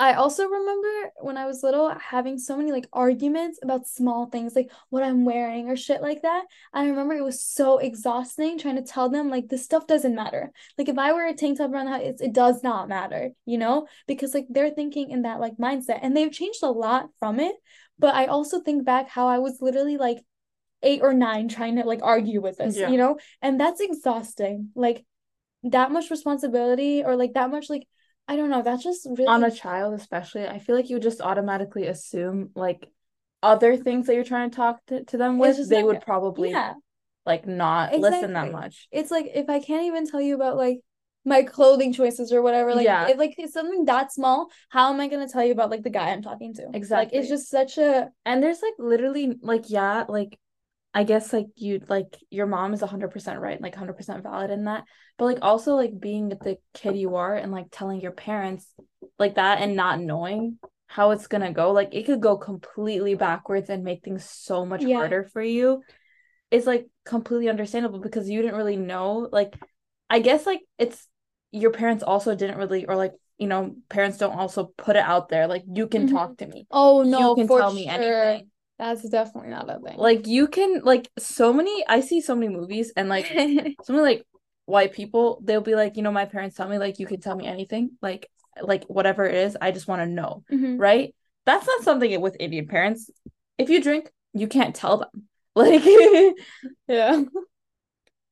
[0.00, 4.56] I also remember when I was little having so many like arguments about small things
[4.56, 6.44] like what I'm wearing or shit like that.
[6.72, 10.52] I remember it was so exhausting trying to tell them like this stuff doesn't matter.
[10.78, 13.58] Like if I wear a tank top around the house, it does not matter, you
[13.58, 13.88] know?
[14.06, 17.56] Because like they're thinking in that like mindset and they've changed a lot from it.
[17.98, 20.24] But I also think back how I was literally like
[20.82, 22.88] eight or nine trying to like argue with this, yeah.
[22.88, 23.18] you know?
[23.42, 24.70] And that's exhausting.
[24.74, 25.04] Like
[25.64, 27.86] that much responsibility or like that much like
[28.28, 28.62] I don't know.
[28.62, 30.46] That's just really on a child, especially.
[30.46, 32.88] I feel like you just automatically assume like
[33.42, 36.50] other things that you're trying to talk to, to them with, they like, would probably
[36.50, 36.74] yeah.
[37.26, 38.10] like not exactly.
[38.10, 38.88] listen that much.
[38.92, 40.78] It's like if I can't even tell you about like
[41.24, 43.08] my clothing choices or whatever, like yeah.
[43.08, 45.90] if like it's something that small, how am I gonna tell you about like the
[45.90, 46.68] guy I'm talking to?
[46.72, 47.18] Exactly.
[47.18, 50.38] Like it's just such a and there's like literally like yeah, like
[50.92, 54.84] I guess like you like your mom is 100% right, like 100% valid in that.
[55.18, 58.66] But like also like being the kid you are and like telling your parents
[59.18, 63.14] like that and not knowing how it's going to go, like it could go completely
[63.14, 64.96] backwards and make things so much yeah.
[64.96, 65.82] harder for you.
[66.50, 69.56] It's like completely understandable because you didn't really know like
[70.08, 71.06] I guess like it's
[71.52, 75.28] your parents also didn't really or like you know parents don't also put it out
[75.28, 76.16] there like you can mm-hmm.
[76.16, 76.66] talk to me.
[76.72, 77.74] Oh no, you can tell sure.
[77.76, 78.49] me anything
[78.80, 79.98] that's definitely not a thing.
[79.98, 83.26] Like you can like so many I see so many movies and like
[83.84, 84.26] so many like
[84.64, 87.36] white people, they'll be like, you know, my parents tell me like you can tell
[87.36, 88.30] me anything, like
[88.62, 90.44] like whatever it is, I just want to know.
[90.50, 90.78] Mm-hmm.
[90.78, 91.14] Right?
[91.44, 93.10] That's not something with Indian parents.
[93.58, 95.10] If you drink, you can't tell them.
[95.56, 95.84] Like
[96.88, 97.22] yeah.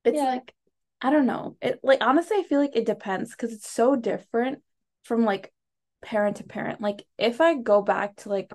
[0.04, 0.24] It's yeah.
[0.24, 0.54] like
[1.02, 1.56] I don't know.
[1.60, 4.62] It like honestly I feel like it depends because it's so different
[5.02, 5.52] from like
[6.00, 6.80] parent to parent.
[6.80, 8.52] Like if I go back to like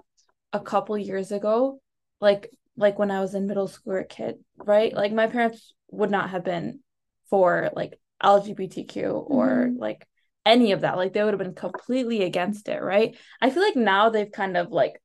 [0.54, 1.82] a couple years ago,
[2.22, 4.94] like like when I was in middle school or a kid, right?
[4.94, 6.80] Like my parents would not have been
[7.30, 9.80] for like LGBTQ or mm-hmm.
[9.80, 10.08] like
[10.46, 10.98] any of that.
[10.98, 13.18] Like they would have been completely against it, right?
[13.42, 15.02] I feel like now they've kind of like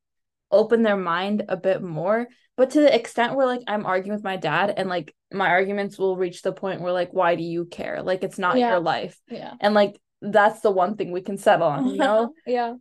[0.51, 4.25] opened their mind a bit more, but to the extent where like I'm arguing with
[4.25, 7.67] my dad and like my arguments will reach the point where like why do you
[7.67, 8.03] care?
[8.03, 8.71] Like it's not yeah.
[8.71, 9.21] your life.
[9.29, 9.55] Yeah.
[9.61, 12.33] And like that's the one thing we can settle on, you know?
[12.47, 12.75] yeah.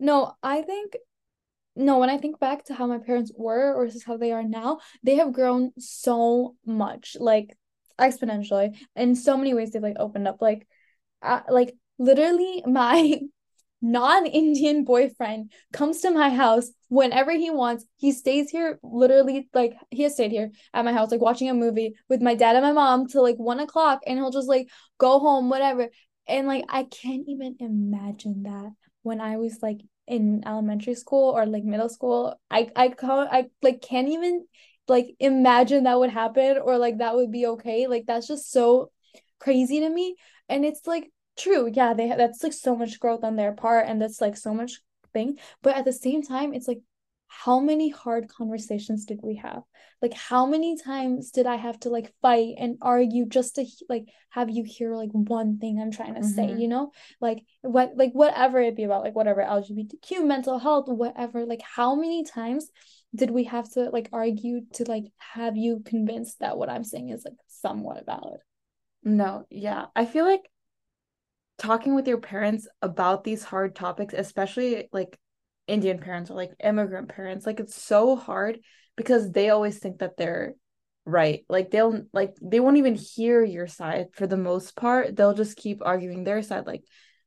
[0.00, 0.96] No, I think
[1.78, 4.32] no, when I think back to how my parents were or this is how they
[4.32, 7.56] are now, they have grown so much, like
[7.98, 8.76] exponentially.
[8.96, 10.42] In so many ways they've like opened up.
[10.42, 10.66] Like
[11.22, 13.20] uh, like literally my
[13.80, 17.84] non-Indian boyfriend comes to my house whenever he wants.
[17.96, 21.54] He stays here literally like he has stayed here at my house, like watching a
[21.54, 24.68] movie with my dad and my mom till like one o'clock, and he'll just like
[24.98, 25.88] go home, whatever.
[26.26, 31.46] And like I can't even imagine that when I was like in elementary school or
[31.46, 32.38] like middle school.
[32.50, 34.46] I I can't I like can't even
[34.88, 37.86] like imagine that would happen or like that would be okay.
[37.86, 38.90] Like that's just so
[39.38, 40.16] crazy to me.
[40.48, 44.02] And it's like true yeah they that's like so much growth on their part and
[44.02, 44.80] that's like so much
[45.12, 46.80] thing but at the same time it's like
[47.28, 49.62] how many hard conversations did we have?
[50.02, 54.06] Like how many times did i have to like fight and argue just to like
[54.30, 56.28] have you hear like one thing i'm trying to mm-hmm.
[56.28, 56.92] say you know?
[57.20, 61.94] Like what like whatever it be about like whatever lgbtq mental health whatever like how
[61.94, 62.70] many times
[63.14, 67.10] did we have to like argue to like have you convinced that what i'm saying
[67.10, 68.40] is like somewhat valid?
[69.02, 70.48] No yeah i feel like
[71.58, 75.18] talking with your parents about these hard topics, especially like
[75.68, 78.58] Indian parents or like immigrant parents, like it's so hard
[78.96, 80.54] because they always think that they're
[81.04, 81.44] right.
[81.48, 85.14] Like they'll like they won't even hear your side for the most part.
[85.14, 86.84] They'll just keep arguing their side like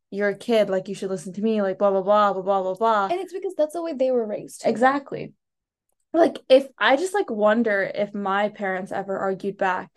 [0.10, 2.62] you're a kid, like you should listen to me, like blah blah blah blah blah
[2.62, 3.08] blah blah.
[3.08, 4.64] And it's because that's the way they were raised.
[4.66, 5.34] Exactly.
[6.14, 9.90] Like if I just like wonder if my parents ever argued back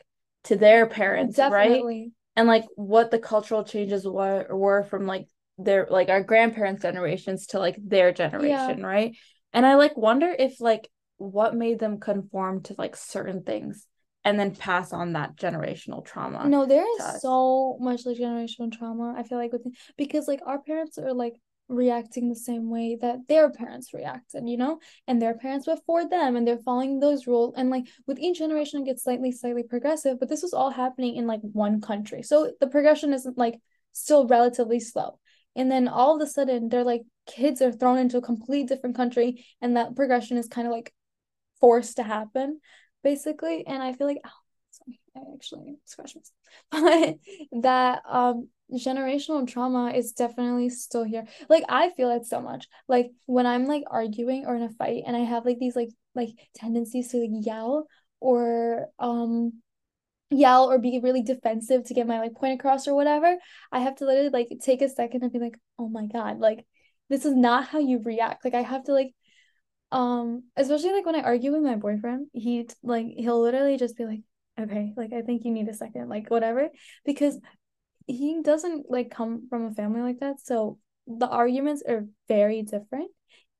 [0.45, 2.03] to their parents, Definitely.
[2.03, 2.11] right?
[2.37, 5.27] and like what the cultural changes were were from like
[5.59, 8.87] their like our grandparents generations to like their generation yeah.
[8.87, 9.17] right
[9.53, 10.89] and i like wonder if like
[11.19, 13.87] what made them conform to like certain things
[14.25, 19.15] and then pass on that generational trauma no there is so much like generational trauma
[19.17, 19.63] i feel like with
[19.97, 21.35] because like our parents are like
[21.69, 26.37] reacting the same way that their parents reacted, you know, and their parents before them,
[26.37, 27.55] and they're following those rules.
[27.57, 31.17] And like with each generation, it gets slightly, slightly progressive, but this was all happening
[31.17, 32.23] in like one country.
[32.23, 33.61] So the progression isn't like
[33.93, 35.19] still relatively slow.
[35.57, 38.97] And then all of a sudden, they're like kids are thrown into a complete different
[38.97, 40.93] country, and that progression is kind of like
[41.61, 42.61] forced to happen,
[43.03, 43.67] basically.
[43.67, 44.31] And I feel like, oh,
[44.71, 47.19] sorry, I actually scratched myself,
[47.53, 51.27] but that um generational trauma is definitely still here.
[51.49, 52.67] Like I feel it so much.
[52.89, 55.91] Like when I'm like arguing or in a fight and I have like these like
[56.15, 57.87] like tendencies to like yell
[58.21, 59.53] or um
[60.39, 63.37] yell or be really defensive to get my like point across or whatever,
[63.73, 66.67] I have to literally like take a second and be like, "Oh my god, like
[67.09, 69.15] this is not how you react." Like I have to like
[69.93, 74.07] um especially like when I argue with my boyfriend, he like he'll literally just be
[74.07, 74.21] like,
[74.59, 76.71] "Okay, like I think you need a second, like whatever."
[77.05, 77.39] Because
[78.07, 83.11] he doesn't like come from a family like that so the arguments are very different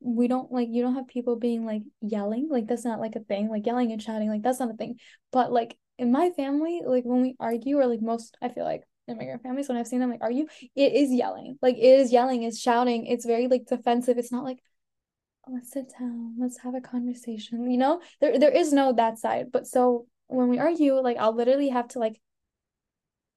[0.01, 3.21] we don't like you don't have people being like yelling like that's not like a
[3.21, 4.97] thing like yelling and shouting like that's not a thing
[5.33, 8.83] but like in my family like when we argue or like most i feel like
[9.07, 12.43] immigrant families when i've seen them like argue it is yelling like it is yelling
[12.43, 14.59] it's shouting it's very like defensive it's not like
[15.47, 19.19] oh, let's sit down let's have a conversation you know there there is no that
[19.19, 22.19] side but so when we argue like i'll literally have to like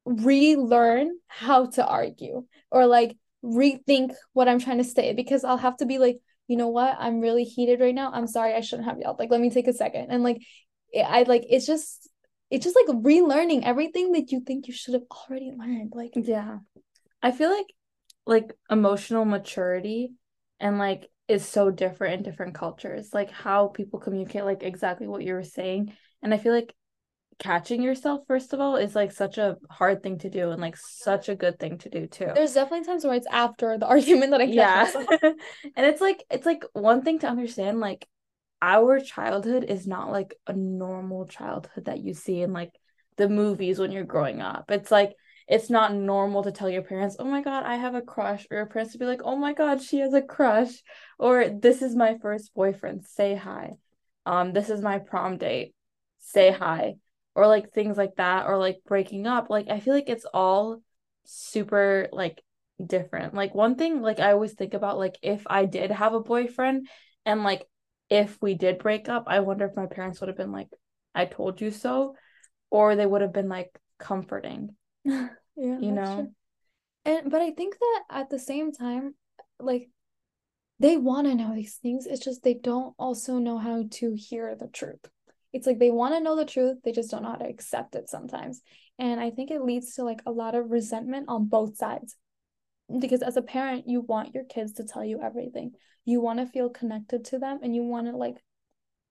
[0.08, 5.78] relearn how to argue or like rethink what I'm trying to say because I'll have
[5.78, 8.12] to be like, you know what, I'm really heated right now.
[8.12, 9.20] I'm sorry, I shouldn't have yelled.
[9.20, 10.08] Like, let me take a second.
[10.10, 10.42] And like,
[10.96, 12.10] I like it's just
[12.50, 15.94] it's just like relearning everything that you think you should have already learned.
[15.94, 16.60] Like, yeah,
[17.22, 17.68] I feel like
[18.26, 20.12] like emotional maturity
[20.60, 23.10] and like is so different in different cultures.
[23.14, 25.94] Like how people communicate, like exactly what you were saying.
[26.22, 26.74] And I feel like
[27.40, 30.76] catching yourself first of all is like such a hard thing to do and like
[30.76, 32.32] such a good thing to do too.
[32.34, 34.90] There's definitely times where it's after the argument that I yeah,
[35.22, 38.08] and it's like it's like one thing to understand like
[38.62, 42.72] our childhood is not like a normal childhood that you see in like
[43.18, 44.72] the movies when you're growing up.
[44.72, 45.14] It's like
[45.48, 48.58] it's not normal to tell your parents, "Oh my god, I have a crush," or
[48.58, 50.84] your parents to be like, "Oh my god, she has a crush,"
[51.20, 53.74] or "This is my first boyfriend, say hi."
[54.26, 55.74] Um, this is my prom date,
[56.20, 56.96] say hi
[57.38, 60.82] or like things like that or like breaking up like i feel like it's all
[61.24, 62.42] super like
[62.84, 66.20] different like one thing like i always think about like if i did have a
[66.20, 66.88] boyfriend
[67.26, 67.64] and like
[68.10, 70.70] if we did break up, I wonder if my parents would have been like,
[71.14, 72.16] I told you so,
[72.70, 74.76] or they would have been like comforting.
[75.04, 76.16] yeah, you know.
[76.16, 76.34] True.
[77.06, 79.16] And but I think that at the same time,
[79.60, 79.90] like
[80.80, 82.06] they want to know these things.
[82.06, 85.00] It's just they don't also know how to hear the truth.
[85.54, 87.96] It's like they want to know the truth, they just don't know how to accept
[87.96, 88.62] it sometimes.
[89.00, 92.16] And I think it leads to like a lot of resentment on both sides.
[93.00, 95.72] Because as a parent, you want your kids to tell you everything.
[96.08, 98.38] You want to feel connected to them and you want to like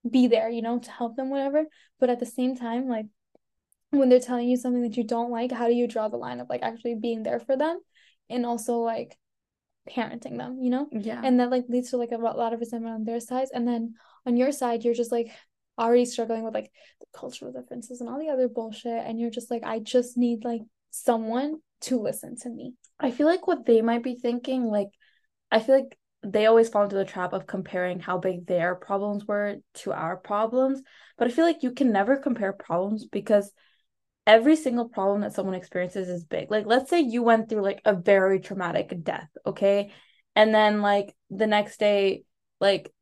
[0.09, 1.66] be there, you know, to help them, whatever.
[2.00, 3.04] But at the same time, like
[3.90, 6.40] when they're telling you something that you don't like, how do you draw the line
[6.40, 7.78] of like actually being there for them
[8.30, 9.14] and also like
[9.90, 10.88] parenting them, you know?
[10.90, 11.20] Yeah.
[11.22, 13.50] And that like leads to like a lot of resentment on their sides.
[13.52, 15.28] And then on your side, you're just like
[15.78, 19.04] already struggling with like the cultural differences and all the other bullshit.
[19.06, 22.72] And you're just like, I just need like someone to listen to me.
[22.98, 24.88] I feel like what they might be thinking, like,
[25.52, 25.98] I feel like
[26.32, 30.16] they always fall into the trap of comparing how big their problems were to our
[30.16, 30.82] problems.
[31.16, 33.52] But I feel like you can never compare problems because
[34.26, 36.50] every single problem that someone experiences is big.
[36.50, 39.92] Like, let's say you went through like a very traumatic death, okay?
[40.34, 42.24] And then, like, the next day,
[42.60, 42.92] like,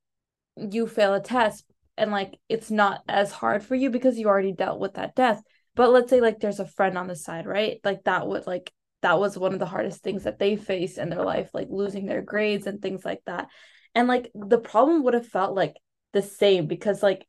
[0.56, 1.64] you fail a test
[1.96, 5.42] and like it's not as hard for you because you already dealt with that death.
[5.74, 7.80] But let's say, like, there's a friend on the side, right?
[7.82, 8.72] Like, that would like
[9.04, 12.06] that was one of the hardest things that they faced in their life, like losing
[12.06, 13.48] their grades and things like that.
[13.94, 15.76] And like the problem would have felt like
[16.14, 17.26] the same because like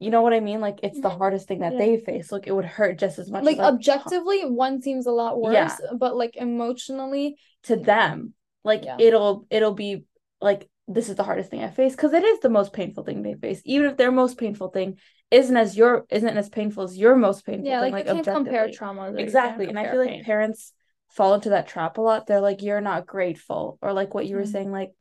[0.00, 0.60] you know what I mean?
[0.60, 1.18] Like it's the mm-hmm.
[1.18, 1.78] hardest thing that yeah.
[1.78, 2.32] they face.
[2.32, 3.44] Like it would hurt just as much.
[3.44, 5.92] Like, like objectively, one seems a lot worse, yeah.
[5.98, 8.96] but like emotionally, to them, like yeah.
[8.98, 10.04] it'll it'll be
[10.40, 13.22] like this is the hardest thing I face because it is the most painful thing
[13.22, 13.62] they face.
[13.64, 14.98] Even if their most painful thing
[15.30, 17.92] isn't as your isn't as painful as your most painful yeah, thing.
[17.92, 19.12] Like, like can't compare trauma.
[19.14, 20.72] Exactly, and I feel like parents
[21.14, 22.26] fall into that trap a lot.
[22.26, 24.52] They're like, you're not grateful, or like what you were mm-hmm.
[24.52, 24.92] saying, like,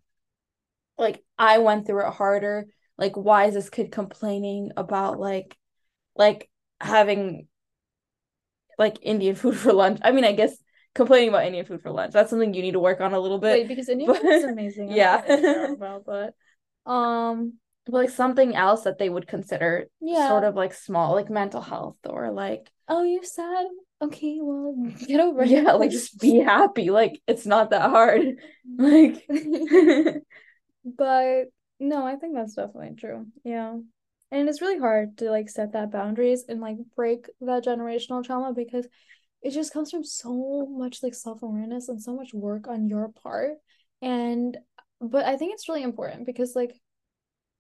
[0.98, 5.58] like I went through it harder like why is this kid complaining about like
[6.16, 6.50] like
[6.80, 7.48] having
[8.78, 10.00] like Indian food for lunch?
[10.04, 10.56] I mean, I guess
[10.96, 12.14] complaining about Indian food for lunch.
[12.14, 13.60] That's something you need to work on a little bit.
[13.60, 14.92] Wait, because Indian food is amazing.
[14.92, 15.24] yeah.
[15.74, 16.34] About, but
[16.90, 17.54] um
[17.86, 20.30] but like something else that they would consider yeah.
[20.30, 23.68] sort of like small, like mental health or like Oh, you're sad?
[24.04, 24.76] Okay, well
[25.08, 25.50] get over it.
[25.50, 26.90] Yeah, like just be happy.
[26.90, 28.40] Like it's not that hard.
[28.78, 29.28] Like
[30.86, 31.46] but
[31.80, 33.28] no, I think that's definitely true.
[33.44, 33.78] Yeah.
[34.32, 38.54] And it's really hard to like set that boundaries and like break that generational trauma
[38.54, 38.88] because
[39.42, 43.52] it just comes from so much like self-awareness and so much work on your part.
[44.02, 44.58] And
[45.00, 46.74] but I think it's really important because like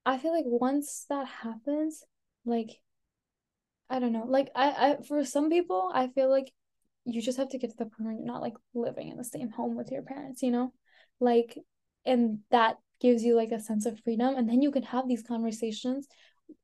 [0.05, 2.03] I feel like once that happens,
[2.45, 2.69] like
[3.89, 6.51] I don't know, like I, I for some people, I feel like
[7.05, 9.23] you just have to get to the point where you're not like living in the
[9.23, 10.73] same home with your parents, you know?
[11.19, 11.57] Like
[12.05, 15.23] and that gives you like a sense of freedom and then you can have these
[15.23, 16.07] conversations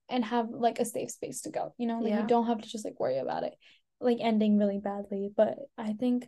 [0.08, 2.22] and have like a safe space to go you know like yeah.
[2.22, 3.54] you don't have to just like worry about it
[4.00, 6.28] like ending really badly but i think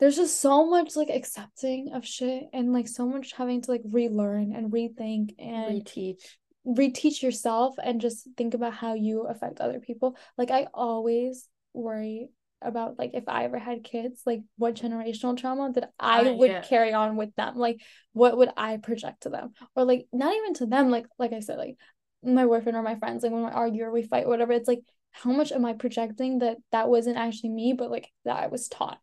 [0.00, 3.82] there's just so much like accepting of shit and like so much having to like
[3.84, 6.22] relearn and rethink and reteach
[6.66, 12.30] reteach yourself and just think about how you affect other people like i always worry
[12.64, 16.62] about like if I ever had kids, like what generational trauma that I would yeah.
[16.62, 17.56] carry on with them.
[17.56, 17.80] Like
[18.12, 19.52] what would I project to them?
[19.76, 21.76] Or like not even to them, like like I said, like
[22.22, 24.68] my boyfriend or my friends, like when we argue or we fight or whatever, it's
[24.68, 24.80] like
[25.12, 28.68] how much am I projecting that that wasn't actually me, but like that I was
[28.68, 28.98] taught.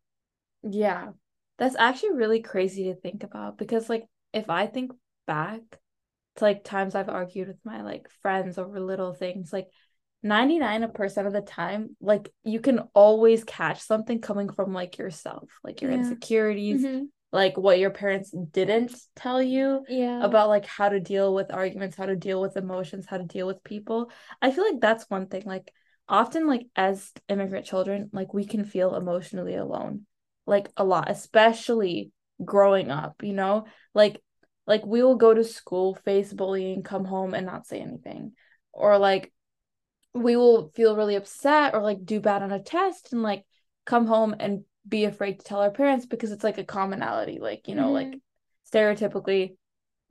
[0.63, 1.09] Yeah.
[1.57, 4.91] That's actually really crazy to think about because like if I think
[5.27, 5.61] back
[6.37, 9.67] to like times I've argued with my like friends over little things, like
[10.23, 15.81] 99% of the time like you can always catch something coming from like yourself like
[15.81, 15.97] your yeah.
[15.97, 17.05] insecurities mm-hmm.
[17.31, 21.95] like what your parents didn't tell you yeah about like how to deal with arguments
[21.95, 24.11] how to deal with emotions how to deal with people
[24.43, 25.71] i feel like that's one thing like
[26.07, 30.05] often like as immigrant children like we can feel emotionally alone
[30.45, 32.11] like a lot especially
[32.43, 33.65] growing up you know
[33.95, 34.21] like
[34.67, 38.33] like we will go to school face bullying come home and not say anything.
[38.71, 39.31] Or like
[40.13, 43.45] we will feel really upset or like do bad on a test and like
[43.85, 47.39] come home and be afraid to tell our parents because it's like a commonality.
[47.39, 48.11] Like you know mm-hmm.
[48.11, 48.19] like
[48.71, 49.55] stereotypically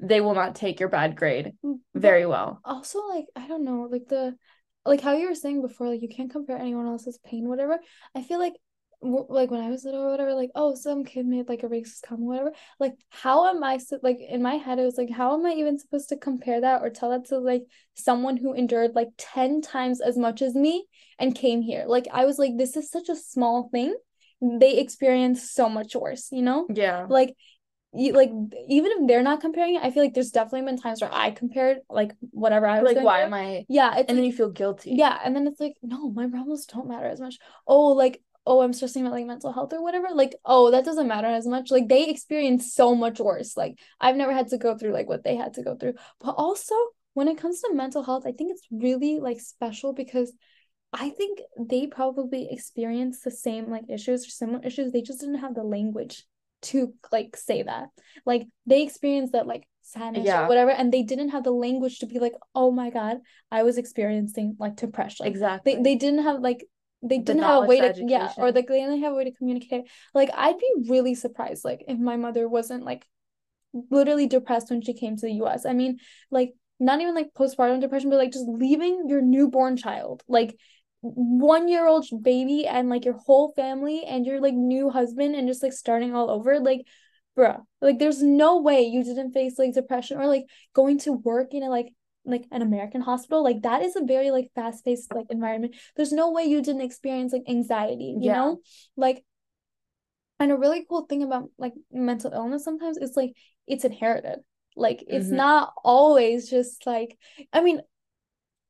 [0.02, 2.58] they will not take your bad grade mm, very well.
[2.64, 4.34] also like i don't know like the
[4.86, 7.78] like how you were saying before like you can't compare anyone else's pain whatever.
[8.14, 8.54] I feel like
[9.02, 12.02] like when I was little or whatever, like, oh, some kid made like a racist
[12.02, 12.52] comment, whatever.
[12.78, 14.78] Like, how am I so like in my head?
[14.78, 17.38] It was like, how am I even supposed to compare that or tell that to
[17.38, 17.62] like
[17.94, 20.86] someone who endured like 10 times as much as me
[21.18, 21.84] and came here?
[21.86, 23.94] Like, I was like, this is such a small thing.
[24.42, 26.66] They experienced so much worse, you know?
[26.72, 27.06] Yeah.
[27.08, 27.36] Like,
[27.92, 28.30] you, like
[28.68, 31.32] even if they're not comparing it, I feel like there's definitely been times where I
[31.32, 33.26] compared like whatever I was like why through.
[33.26, 36.08] am I yeah and like, then you feel guilty yeah and then it's like no
[36.10, 39.72] my problems don't matter as much oh like oh I'm stressing about like mental health
[39.72, 43.56] or whatever like oh that doesn't matter as much like they experience so much worse
[43.56, 46.32] like I've never had to go through like what they had to go through but
[46.32, 46.74] also
[47.14, 50.32] when it comes to mental health I think it's really like special because
[50.92, 55.38] I think they probably experienced the same like issues or similar issues they just didn't
[55.38, 56.24] have the language
[56.62, 57.88] to like say that.
[58.26, 60.44] Like they experienced that like sadness yeah.
[60.44, 63.18] or whatever, and they didn't have the language to be like, oh my god,
[63.50, 65.26] I was experiencing like depression.
[65.26, 65.76] Exactly.
[65.76, 66.64] They they didn't have like
[67.02, 68.08] they didn't the have a way to education.
[68.08, 69.84] yeah, or like they didn't have a way to communicate.
[70.14, 73.06] Like I'd be really surprised like if my mother wasn't like
[73.90, 75.64] literally depressed when she came to the US.
[75.66, 75.98] I mean,
[76.30, 80.22] like not even like postpartum depression, but like just leaving your newborn child.
[80.28, 80.56] Like
[81.02, 85.48] one year old baby and like your whole family and your like new husband and
[85.48, 86.82] just like starting all over like
[87.38, 90.44] bruh like there's no way you didn't face like depression or like
[90.74, 91.94] going to work in a like
[92.24, 96.12] like an American hospital like that is a very like fast paced like environment there's
[96.12, 98.34] no way you didn't experience like anxiety you yeah.
[98.34, 98.60] know
[98.96, 99.24] like
[100.38, 103.32] and a really cool thing about like mental illness sometimes is like
[103.66, 104.38] it's inherited
[104.76, 105.36] like it's mm-hmm.
[105.36, 107.16] not always just like
[107.52, 107.80] I mean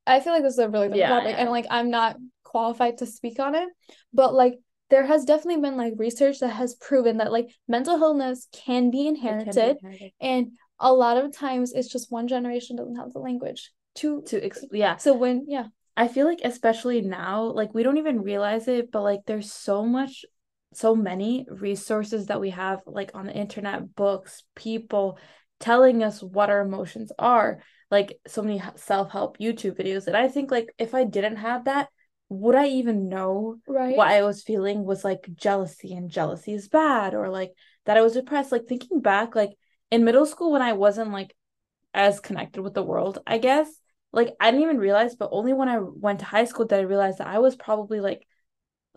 [0.07, 1.41] I feel like this is a really yeah, topic, yeah.
[1.41, 3.69] and like I'm not qualified to speak on it,
[4.13, 4.55] but like
[4.89, 9.07] there has definitely been like research that has proven that like mental illness can be
[9.07, 10.11] inherited, can be inherited.
[10.19, 14.43] and a lot of times it's just one generation doesn't have the language to to
[14.43, 14.97] ex- yeah.
[14.97, 19.03] So when yeah, I feel like especially now, like we don't even realize it, but
[19.03, 20.25] like there's so much
[20.73, 25.19] so many resources that we have like on the internet, books, people
[25.59, 27.61] telling us what our emotions are
[27.91, 31.89] like so many self-help YouTube videos that I think like if I didn't have that,
[32.29, 33.97] would I even know right.
[33.97, 37.51] what I was feeling was like jealousy and jealousy is bad or like
[37.85, 38.53] that I was depressed.
[38.53, 39.51] Like thinking back, like
[39.91, 41.35] in middle school when I wasn't like
[41.93, 43.69] as connected with the world, I guess,
[44.11, 46.83] like I didn't even realize, but only when I went to high school did I
[46.83, 48.25] realize that I was probably like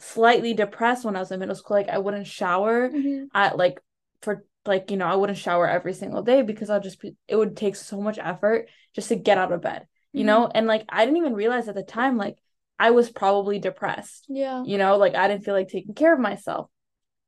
[0.01, 1.77] slightly depressed when I was in middle school.
[1.77, 3.27] Like I wouldn't shower mm-hmm.
[3.35, 3.79] at like
[4.23, 7.37] for like you know i wouldn't shower every single day because i'll just be it
[7.37, 10.27] would take so much effort just to get out of bed you mm-hmm.
[10.27, 12.37] know and like i didn't even realize at the time like
[12.79, 16.21] i was probably depressed yeah you know like i didn't feel like taking care of
[16.21, 16.69] myself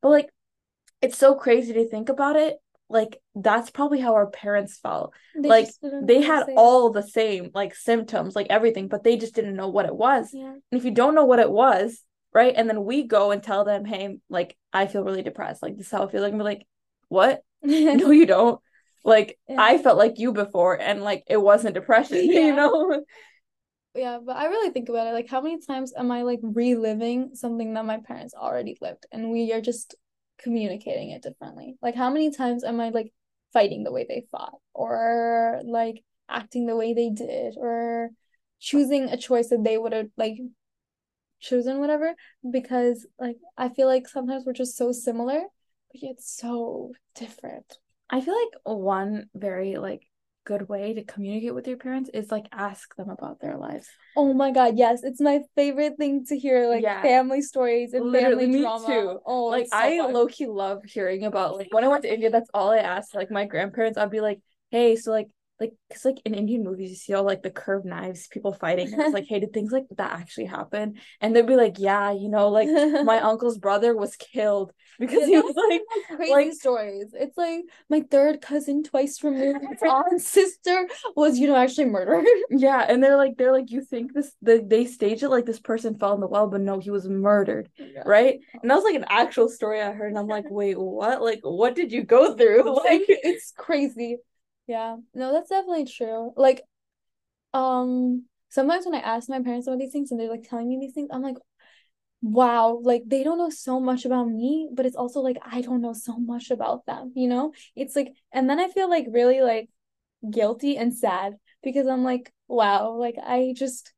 [0.02, 0.28] but like
[1.02, 2.56] it's so crazy to think about it
[2.88, 5.68] like that's probably how our parents felt they like
[6.02, 9.86] they had all the same like symptoms like everything but they just didn't know what
[9.86, 10.52] it was yeah.
[10.70, 13.64] and if you don't know what it was right and then we go and tell
[13.64, 16.44] them hey like i feel really depressed like this is how i feel like we're
[16.44, 16.64] like
[17.08, 17.42] what?
[17.62, 18.60] no, you don't.
[19.04, 19.56] Like yeah.
[19.60, 22.40] I felt like you before and like it wasn't depression, yeah.
[22.40, 23.04] you know?
[23.94, 25.12] Yeah, but I really think about it.
[25.12, 29.30] Like how many times am I like reliving something that my parents already lived and
[29.30, 29.94] we are just
[30.38, 31.76] communicating it differently?
[31.82, 33.12] Like how many times am I like
[33.52, 38.10] fighting the way they fought or like acting the way they did or
[38.60, 40.38] choosing a choice that they would have like
[41.38, 42.14] chosen whatever
[42.50, 45.42] because like I feel like sometimes we're just so similar
[46.02, 47.78] it's so different.
[48.10, 50.06] I feel like one very like
[50.46, 53.88] good way to communicate with your parents is like ask them about their lives.
[54.16, 57.02] Oh my god, yes, it's my favorite thing to hear like yeah.
[57.02, 58.86] family stories and Literally, family drama.
[58.86, 59.18] Too.
[59.26, 62.30] Oh, like so I low key love hearing about like when I went to India.
[62.30, 63.14] That's all I asked.
[63.14, 64.40] Like my grandparents, I'd be like,
[64.70, 65.28] "Hey, so like
[65.58, 68.92] like because like in Indian movies you see all like the curved knives, people fighting.
[68.92, 70.94] And it's like, hey, did things like that actually happen?
[71.20, 72.68] And they'd be like, yeah, you know, like
[73.04, 75.82] my uncle's brother was killed because yeah, he was like
[76.16, 77.14] crazy like, stories.
[77.14, 82.26] It's like my third cousin twice removed, aunt sister was you know actually murdered.
[82.50, 85.60] Yeah, and they're like they're like you think this the, they stage it like this
[85.60, 88.02] person fell in the well, but no, he was murdered, yeah.
[88.04, 88.40] right?
[88.60, 91.22] And that was like an actual story I heard, and I'm like, wait, what?
[91.22, 92.74] Like, what did you go through?
[92.86, 94.18] Like, it's crazy.
[94.66, 96.32] Yeah, no, that's definitely true.
[96.36, 96.62] Like,
[97.54, 100.78] um, sometimes when I ask my parents about these things and they're like telling me
[100.80, 101.36] these things, I'm like,
[102.22, 105.82] wow, like they don't know so much about me, but it's also like I don't
[105.82, 107.52] know so much about them, you know?
[107.76, 109.70] It's like, and then I feel like really like
[110.30, 113.92] guilty and sad because I'm like, wow, like I just,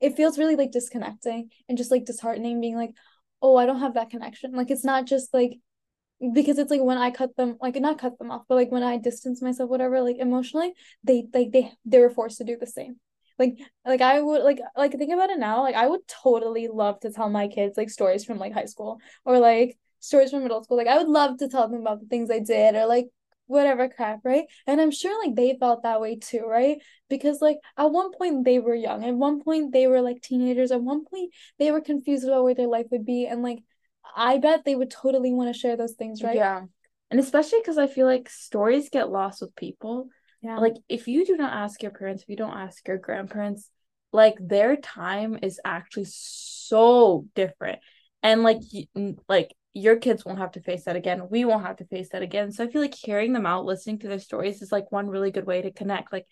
[0.00, 2.92] it feels really like disconnecting and just like disheartening being like,
[3.42, 4.52] oh, I don't have that connection.
[4.52, 5.58] Like, it's not just like,
[6.34, 8.82] because it's like when I cut them, like not cut them off, but like when
[8.82, 12.66] I distance myself, whatever, like emotionally, they like they they were forced to do the
[12.66, 12.96] same.
[13.38, 17.00] Like like I would like like think about it now, like I would totally love
[17.00, 20.62] to tell my kids like stories from like high school or like stories from middle
[20.62, 20.76] school.
[20.76, 23.08] Like I would love to tell them about the things I did or like
[23.46, 24.44] whatever crap, right?
[24.66, 26.78] And I'm sure like they felt that way too, right?
[27.08, 30.70] Because like at one point they were young, at one point they were like teenagers,
[30.70, 33.60] at one point they were confused about where their life would be, and like
[34.16, 36.36] I bet they would totally want to share those things, right?
[36.36, 36.62] Yeah.
[37.10, 40.08] And especially because I feel like stories get lost with people.
[40.42, 40.58] Yeah.
[40.58, 43.68] Like if you do not ask your parents, if you don't ask your grandparents,
[44.12, 47.80] like their time is actually so different.
[48.22, 48.60] And like
[49.28, 51.28] like your kids won't have to face that again.
[51.30, 52.52] We won't have to face that again.
[52.52, 55.30] So I feel like hearing them out, listening to their stories is like one really
[55.30, 56.12] good way to connect.
[56.12, 56.26] Like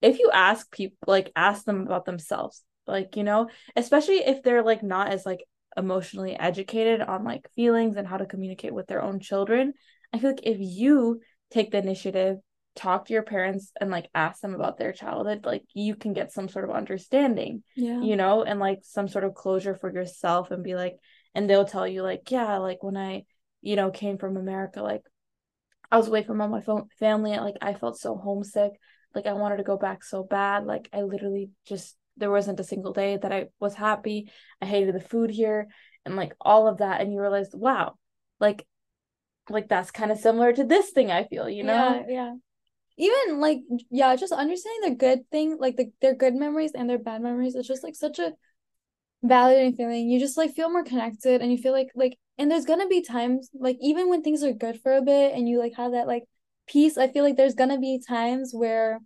[0.00, 4.62] if you ask people like ask them about themselves, like, you know, especially if they're
[4.62, 5.44] like not as like
[5.78, 9.72] emotionally educated on like feelings and how to communicate with their own children.
[10.12, 11.20] I feel like if you
[11.50, 12.36] take the initiative,
[12.76, 16.32] talk to your parents and like ask them about their childhood, like you can get
[16.32, 17.62] some sort of understanding.
[17.76, 18.00] Yeah.
[18.00, 20.96] You know, and like some sort of closure for yourself and be like,
[21.34, 23.24] and they'll tell you like, yeah, like when I,
[23.60, 25.02] you know, came from America, like
[25.90, 26.62] I was away from all my
[26.98, 28.72] family, and like I felt so homesick.
[29.14, 30.64] Like I wanted to go back so bad.
[30.64, 34.30] Like I literally just there wasn't a single day that I was happy.
[34.60, 35.68] I hated the food here
[36.04, 37.00] and like all of that.
[37.00, 37.94] And you realize, wow,
[38.40, 38.66] like
[39.50, 42.04] like that's kind of similar to this thing I feel, you know?
[42.06, 42.34] Yeah, yeah.
[42.96, 43.60] Even like
[43.90, 47.54] yeah, just understanding the good thing, like the their good memories and their bad memories,
[47.54, 48.32] it's just like such a
[49.24, 50.08] validating feeling.
[50.08, 53.02] You just like feel more connected and you feel like like and there's gonna be
[53.02, 56.06] times like even when things are good for a bit and you like have that
[56.06, 56.24] like
[56.66, 59.00] peace, I feel like there's gonna be times where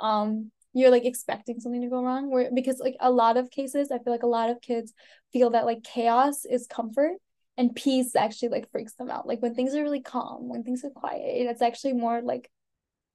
[0.00, 3.90] um you're like expecting something to go wrong where because like a lot of cases
[3.90, 4.92] i feel like a lot of kids
[5.32, 7.16] feel that like chaos is comfort
[7.58, 9.26] and peace actually like freaks them out.
[9.26, 12.48] Like when things are really calm when things are quiet it's actually more like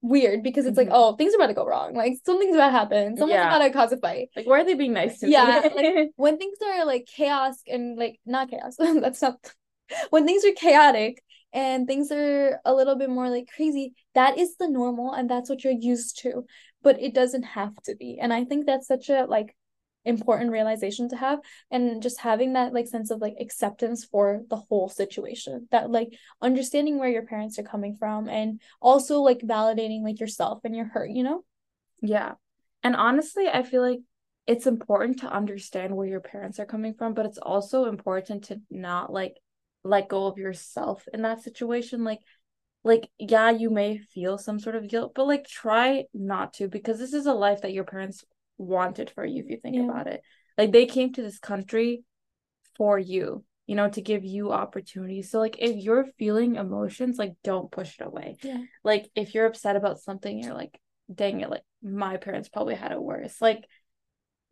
[0.02, 0.90] weird because it's mm-hmm.
[0.90, 1.96] like oh things are about to go wrong.
[1.96, 3.18] Like something's about to happen.
[3.18, 3.56] Someone's yeah.
[3.56, 4.30] about to cause a fight.
[4.36, 5.62] Like why are they being nice to yeah.
[5.74, 9.38] like, when things are like chaos and like not chaos that's not
[10.10, 11.24] when things are chaotic
[11.54, 15.50] and things are a little bit more like crazy that is the normal and that's
[15.50, 16.46] what you're used to
[16.84, 18.20] but it doesn't have to be.
[18.20, 19.56] And i think that's such a like
[20.06, 21.40] important realization to have
[21.72, 26.14] and just having that like sense of like acceptance for the whole situation that like
[26.42, 30.86] understanding where your parents are coming from and also like validating like yourself and your
[30.86, 31.46] hurt you know?
[32.02, 32.34] Yeah.
[32.84, 34.00] And honestly i feel like
[34.46, 38.60] it's important to understand where your parents are coming from but it's also important to
[38.70, 39.38] not like
[39.84, 42.04] let go of yourself in that situation.
[42.04, 42.20] Like
[42.84, 47.00] like yeah you may feel some sort of guilt but like try not to because
[47.00, 48.26] this is a life that your parents
[48.58, 49.84] wanted for you if you think yeah.
[49.84, 50.22] about it.
[50.58, 52.04] Like they came to this country
[52.76, 55.32] for you you know to give you opportunities.
[55.32, 58.38] So like if you're feeling emotions like don't push it away.
[58.42, 58.62] Yeah.
[58.84, 60.80] Like if you're upset about something you're like
[61.14, 63.42] dang it like my parents probably had it worse.
[63.42, 63.64] Like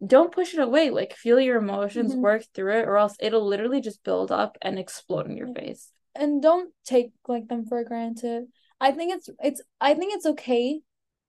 [0.06, 0.90] don't push it away.
[0.90, 2.22] Like feel your emotions mm-hmm.
[2.22, 5.92] work through it or else it'll literally just build up and explode in your face
[6.16, 8.46] and don't take like them for granted.
[8.80, 10.82] I think it's it's i think it's okay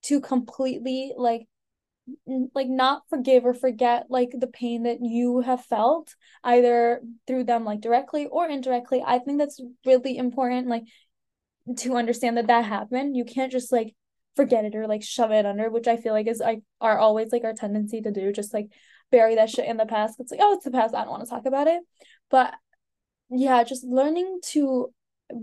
[0.05, 1.47] to completely like
[2.55, 7.64] like not forgive or forget like the pain that you have felt either through them
[7.64, 9.03] like directly or indirectly.
[9.07, 10.85] I think that's really important like
[11.78, 13.16] to understand that that happened.
[13.16, 13.95] You can't just like
[14.35, 17.30] forget it or like shove it under which i feel like is like are always
[17.33, 18.33] like our tendency to do.
[18.33, 18.68] Just like
[19.12, 20.16] bury that shit in the past.
[20.18, 20.95] It's like oh it's the past.
[20.95, 21.83] I don't want to talk about it.
[22.30, 22.55] But
[23.33, 24.93] yeah, just learning to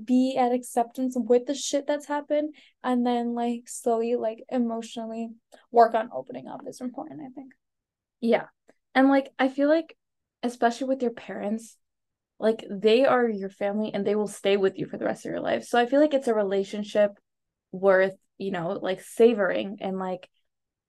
[0.06, 5.30] be at acceptance with the shit that's happened and then like slowly like emotionally
[5.72, 7.54] work on opening up is important, I think.
[8.22, 8.46] Yeah.
[8.94, 9.96] And like I feel like
[10.44, 11.78] especially with your parents,
[12.40, 15.32] like they are your family and they will stay with you for the rest of
[15.32, 15.64] your life.
[15.66, 17.12] So I feel like it's a relationship
[17.72, 20.30] worth, you know, like savoring and like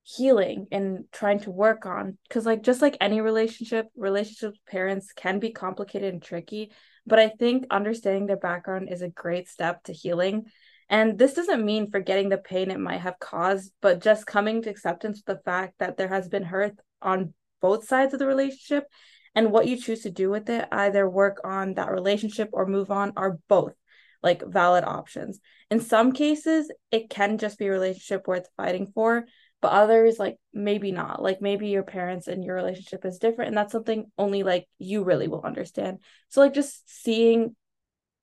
[0.03, 5.13] healing and trying to work on because like just like any relationship relationships with parents
[5.13, 6.71] can be complicated and tricky
[7.05, 10.45] but I think understanding their background is a great step to healing.
[10.89, 14.69] And this doesn't mean forgetting the pain it might have caused, but just coming to
[14.69, 18.85] acceptance with the fact that there has been hurt on both sides of the relationship.
[19.33, 22.91] And what you choose to do with it, either work on that relationship or move
[22.91, 23.73] on, are both
[24.21, 25.39] like valid options.
[25.69, 29.25] In some cases, it can just be a relationship worth fighting for,
[29.61, 31.21] but others like maybe not.
[31.21, 35.03] Like maybe your parents and your relationship is different and that's something only like you
[35.03, 35.99] really will understand.
[36.29, 37.55] So like just seeing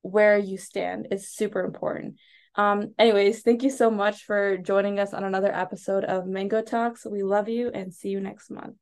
[0.02, 2.16] where you stand is super important.
[2.56, 7.06] Um anyways thank you so much for joining us on another episode of mango talks.
[7.06, 8.74] We love you and see you next month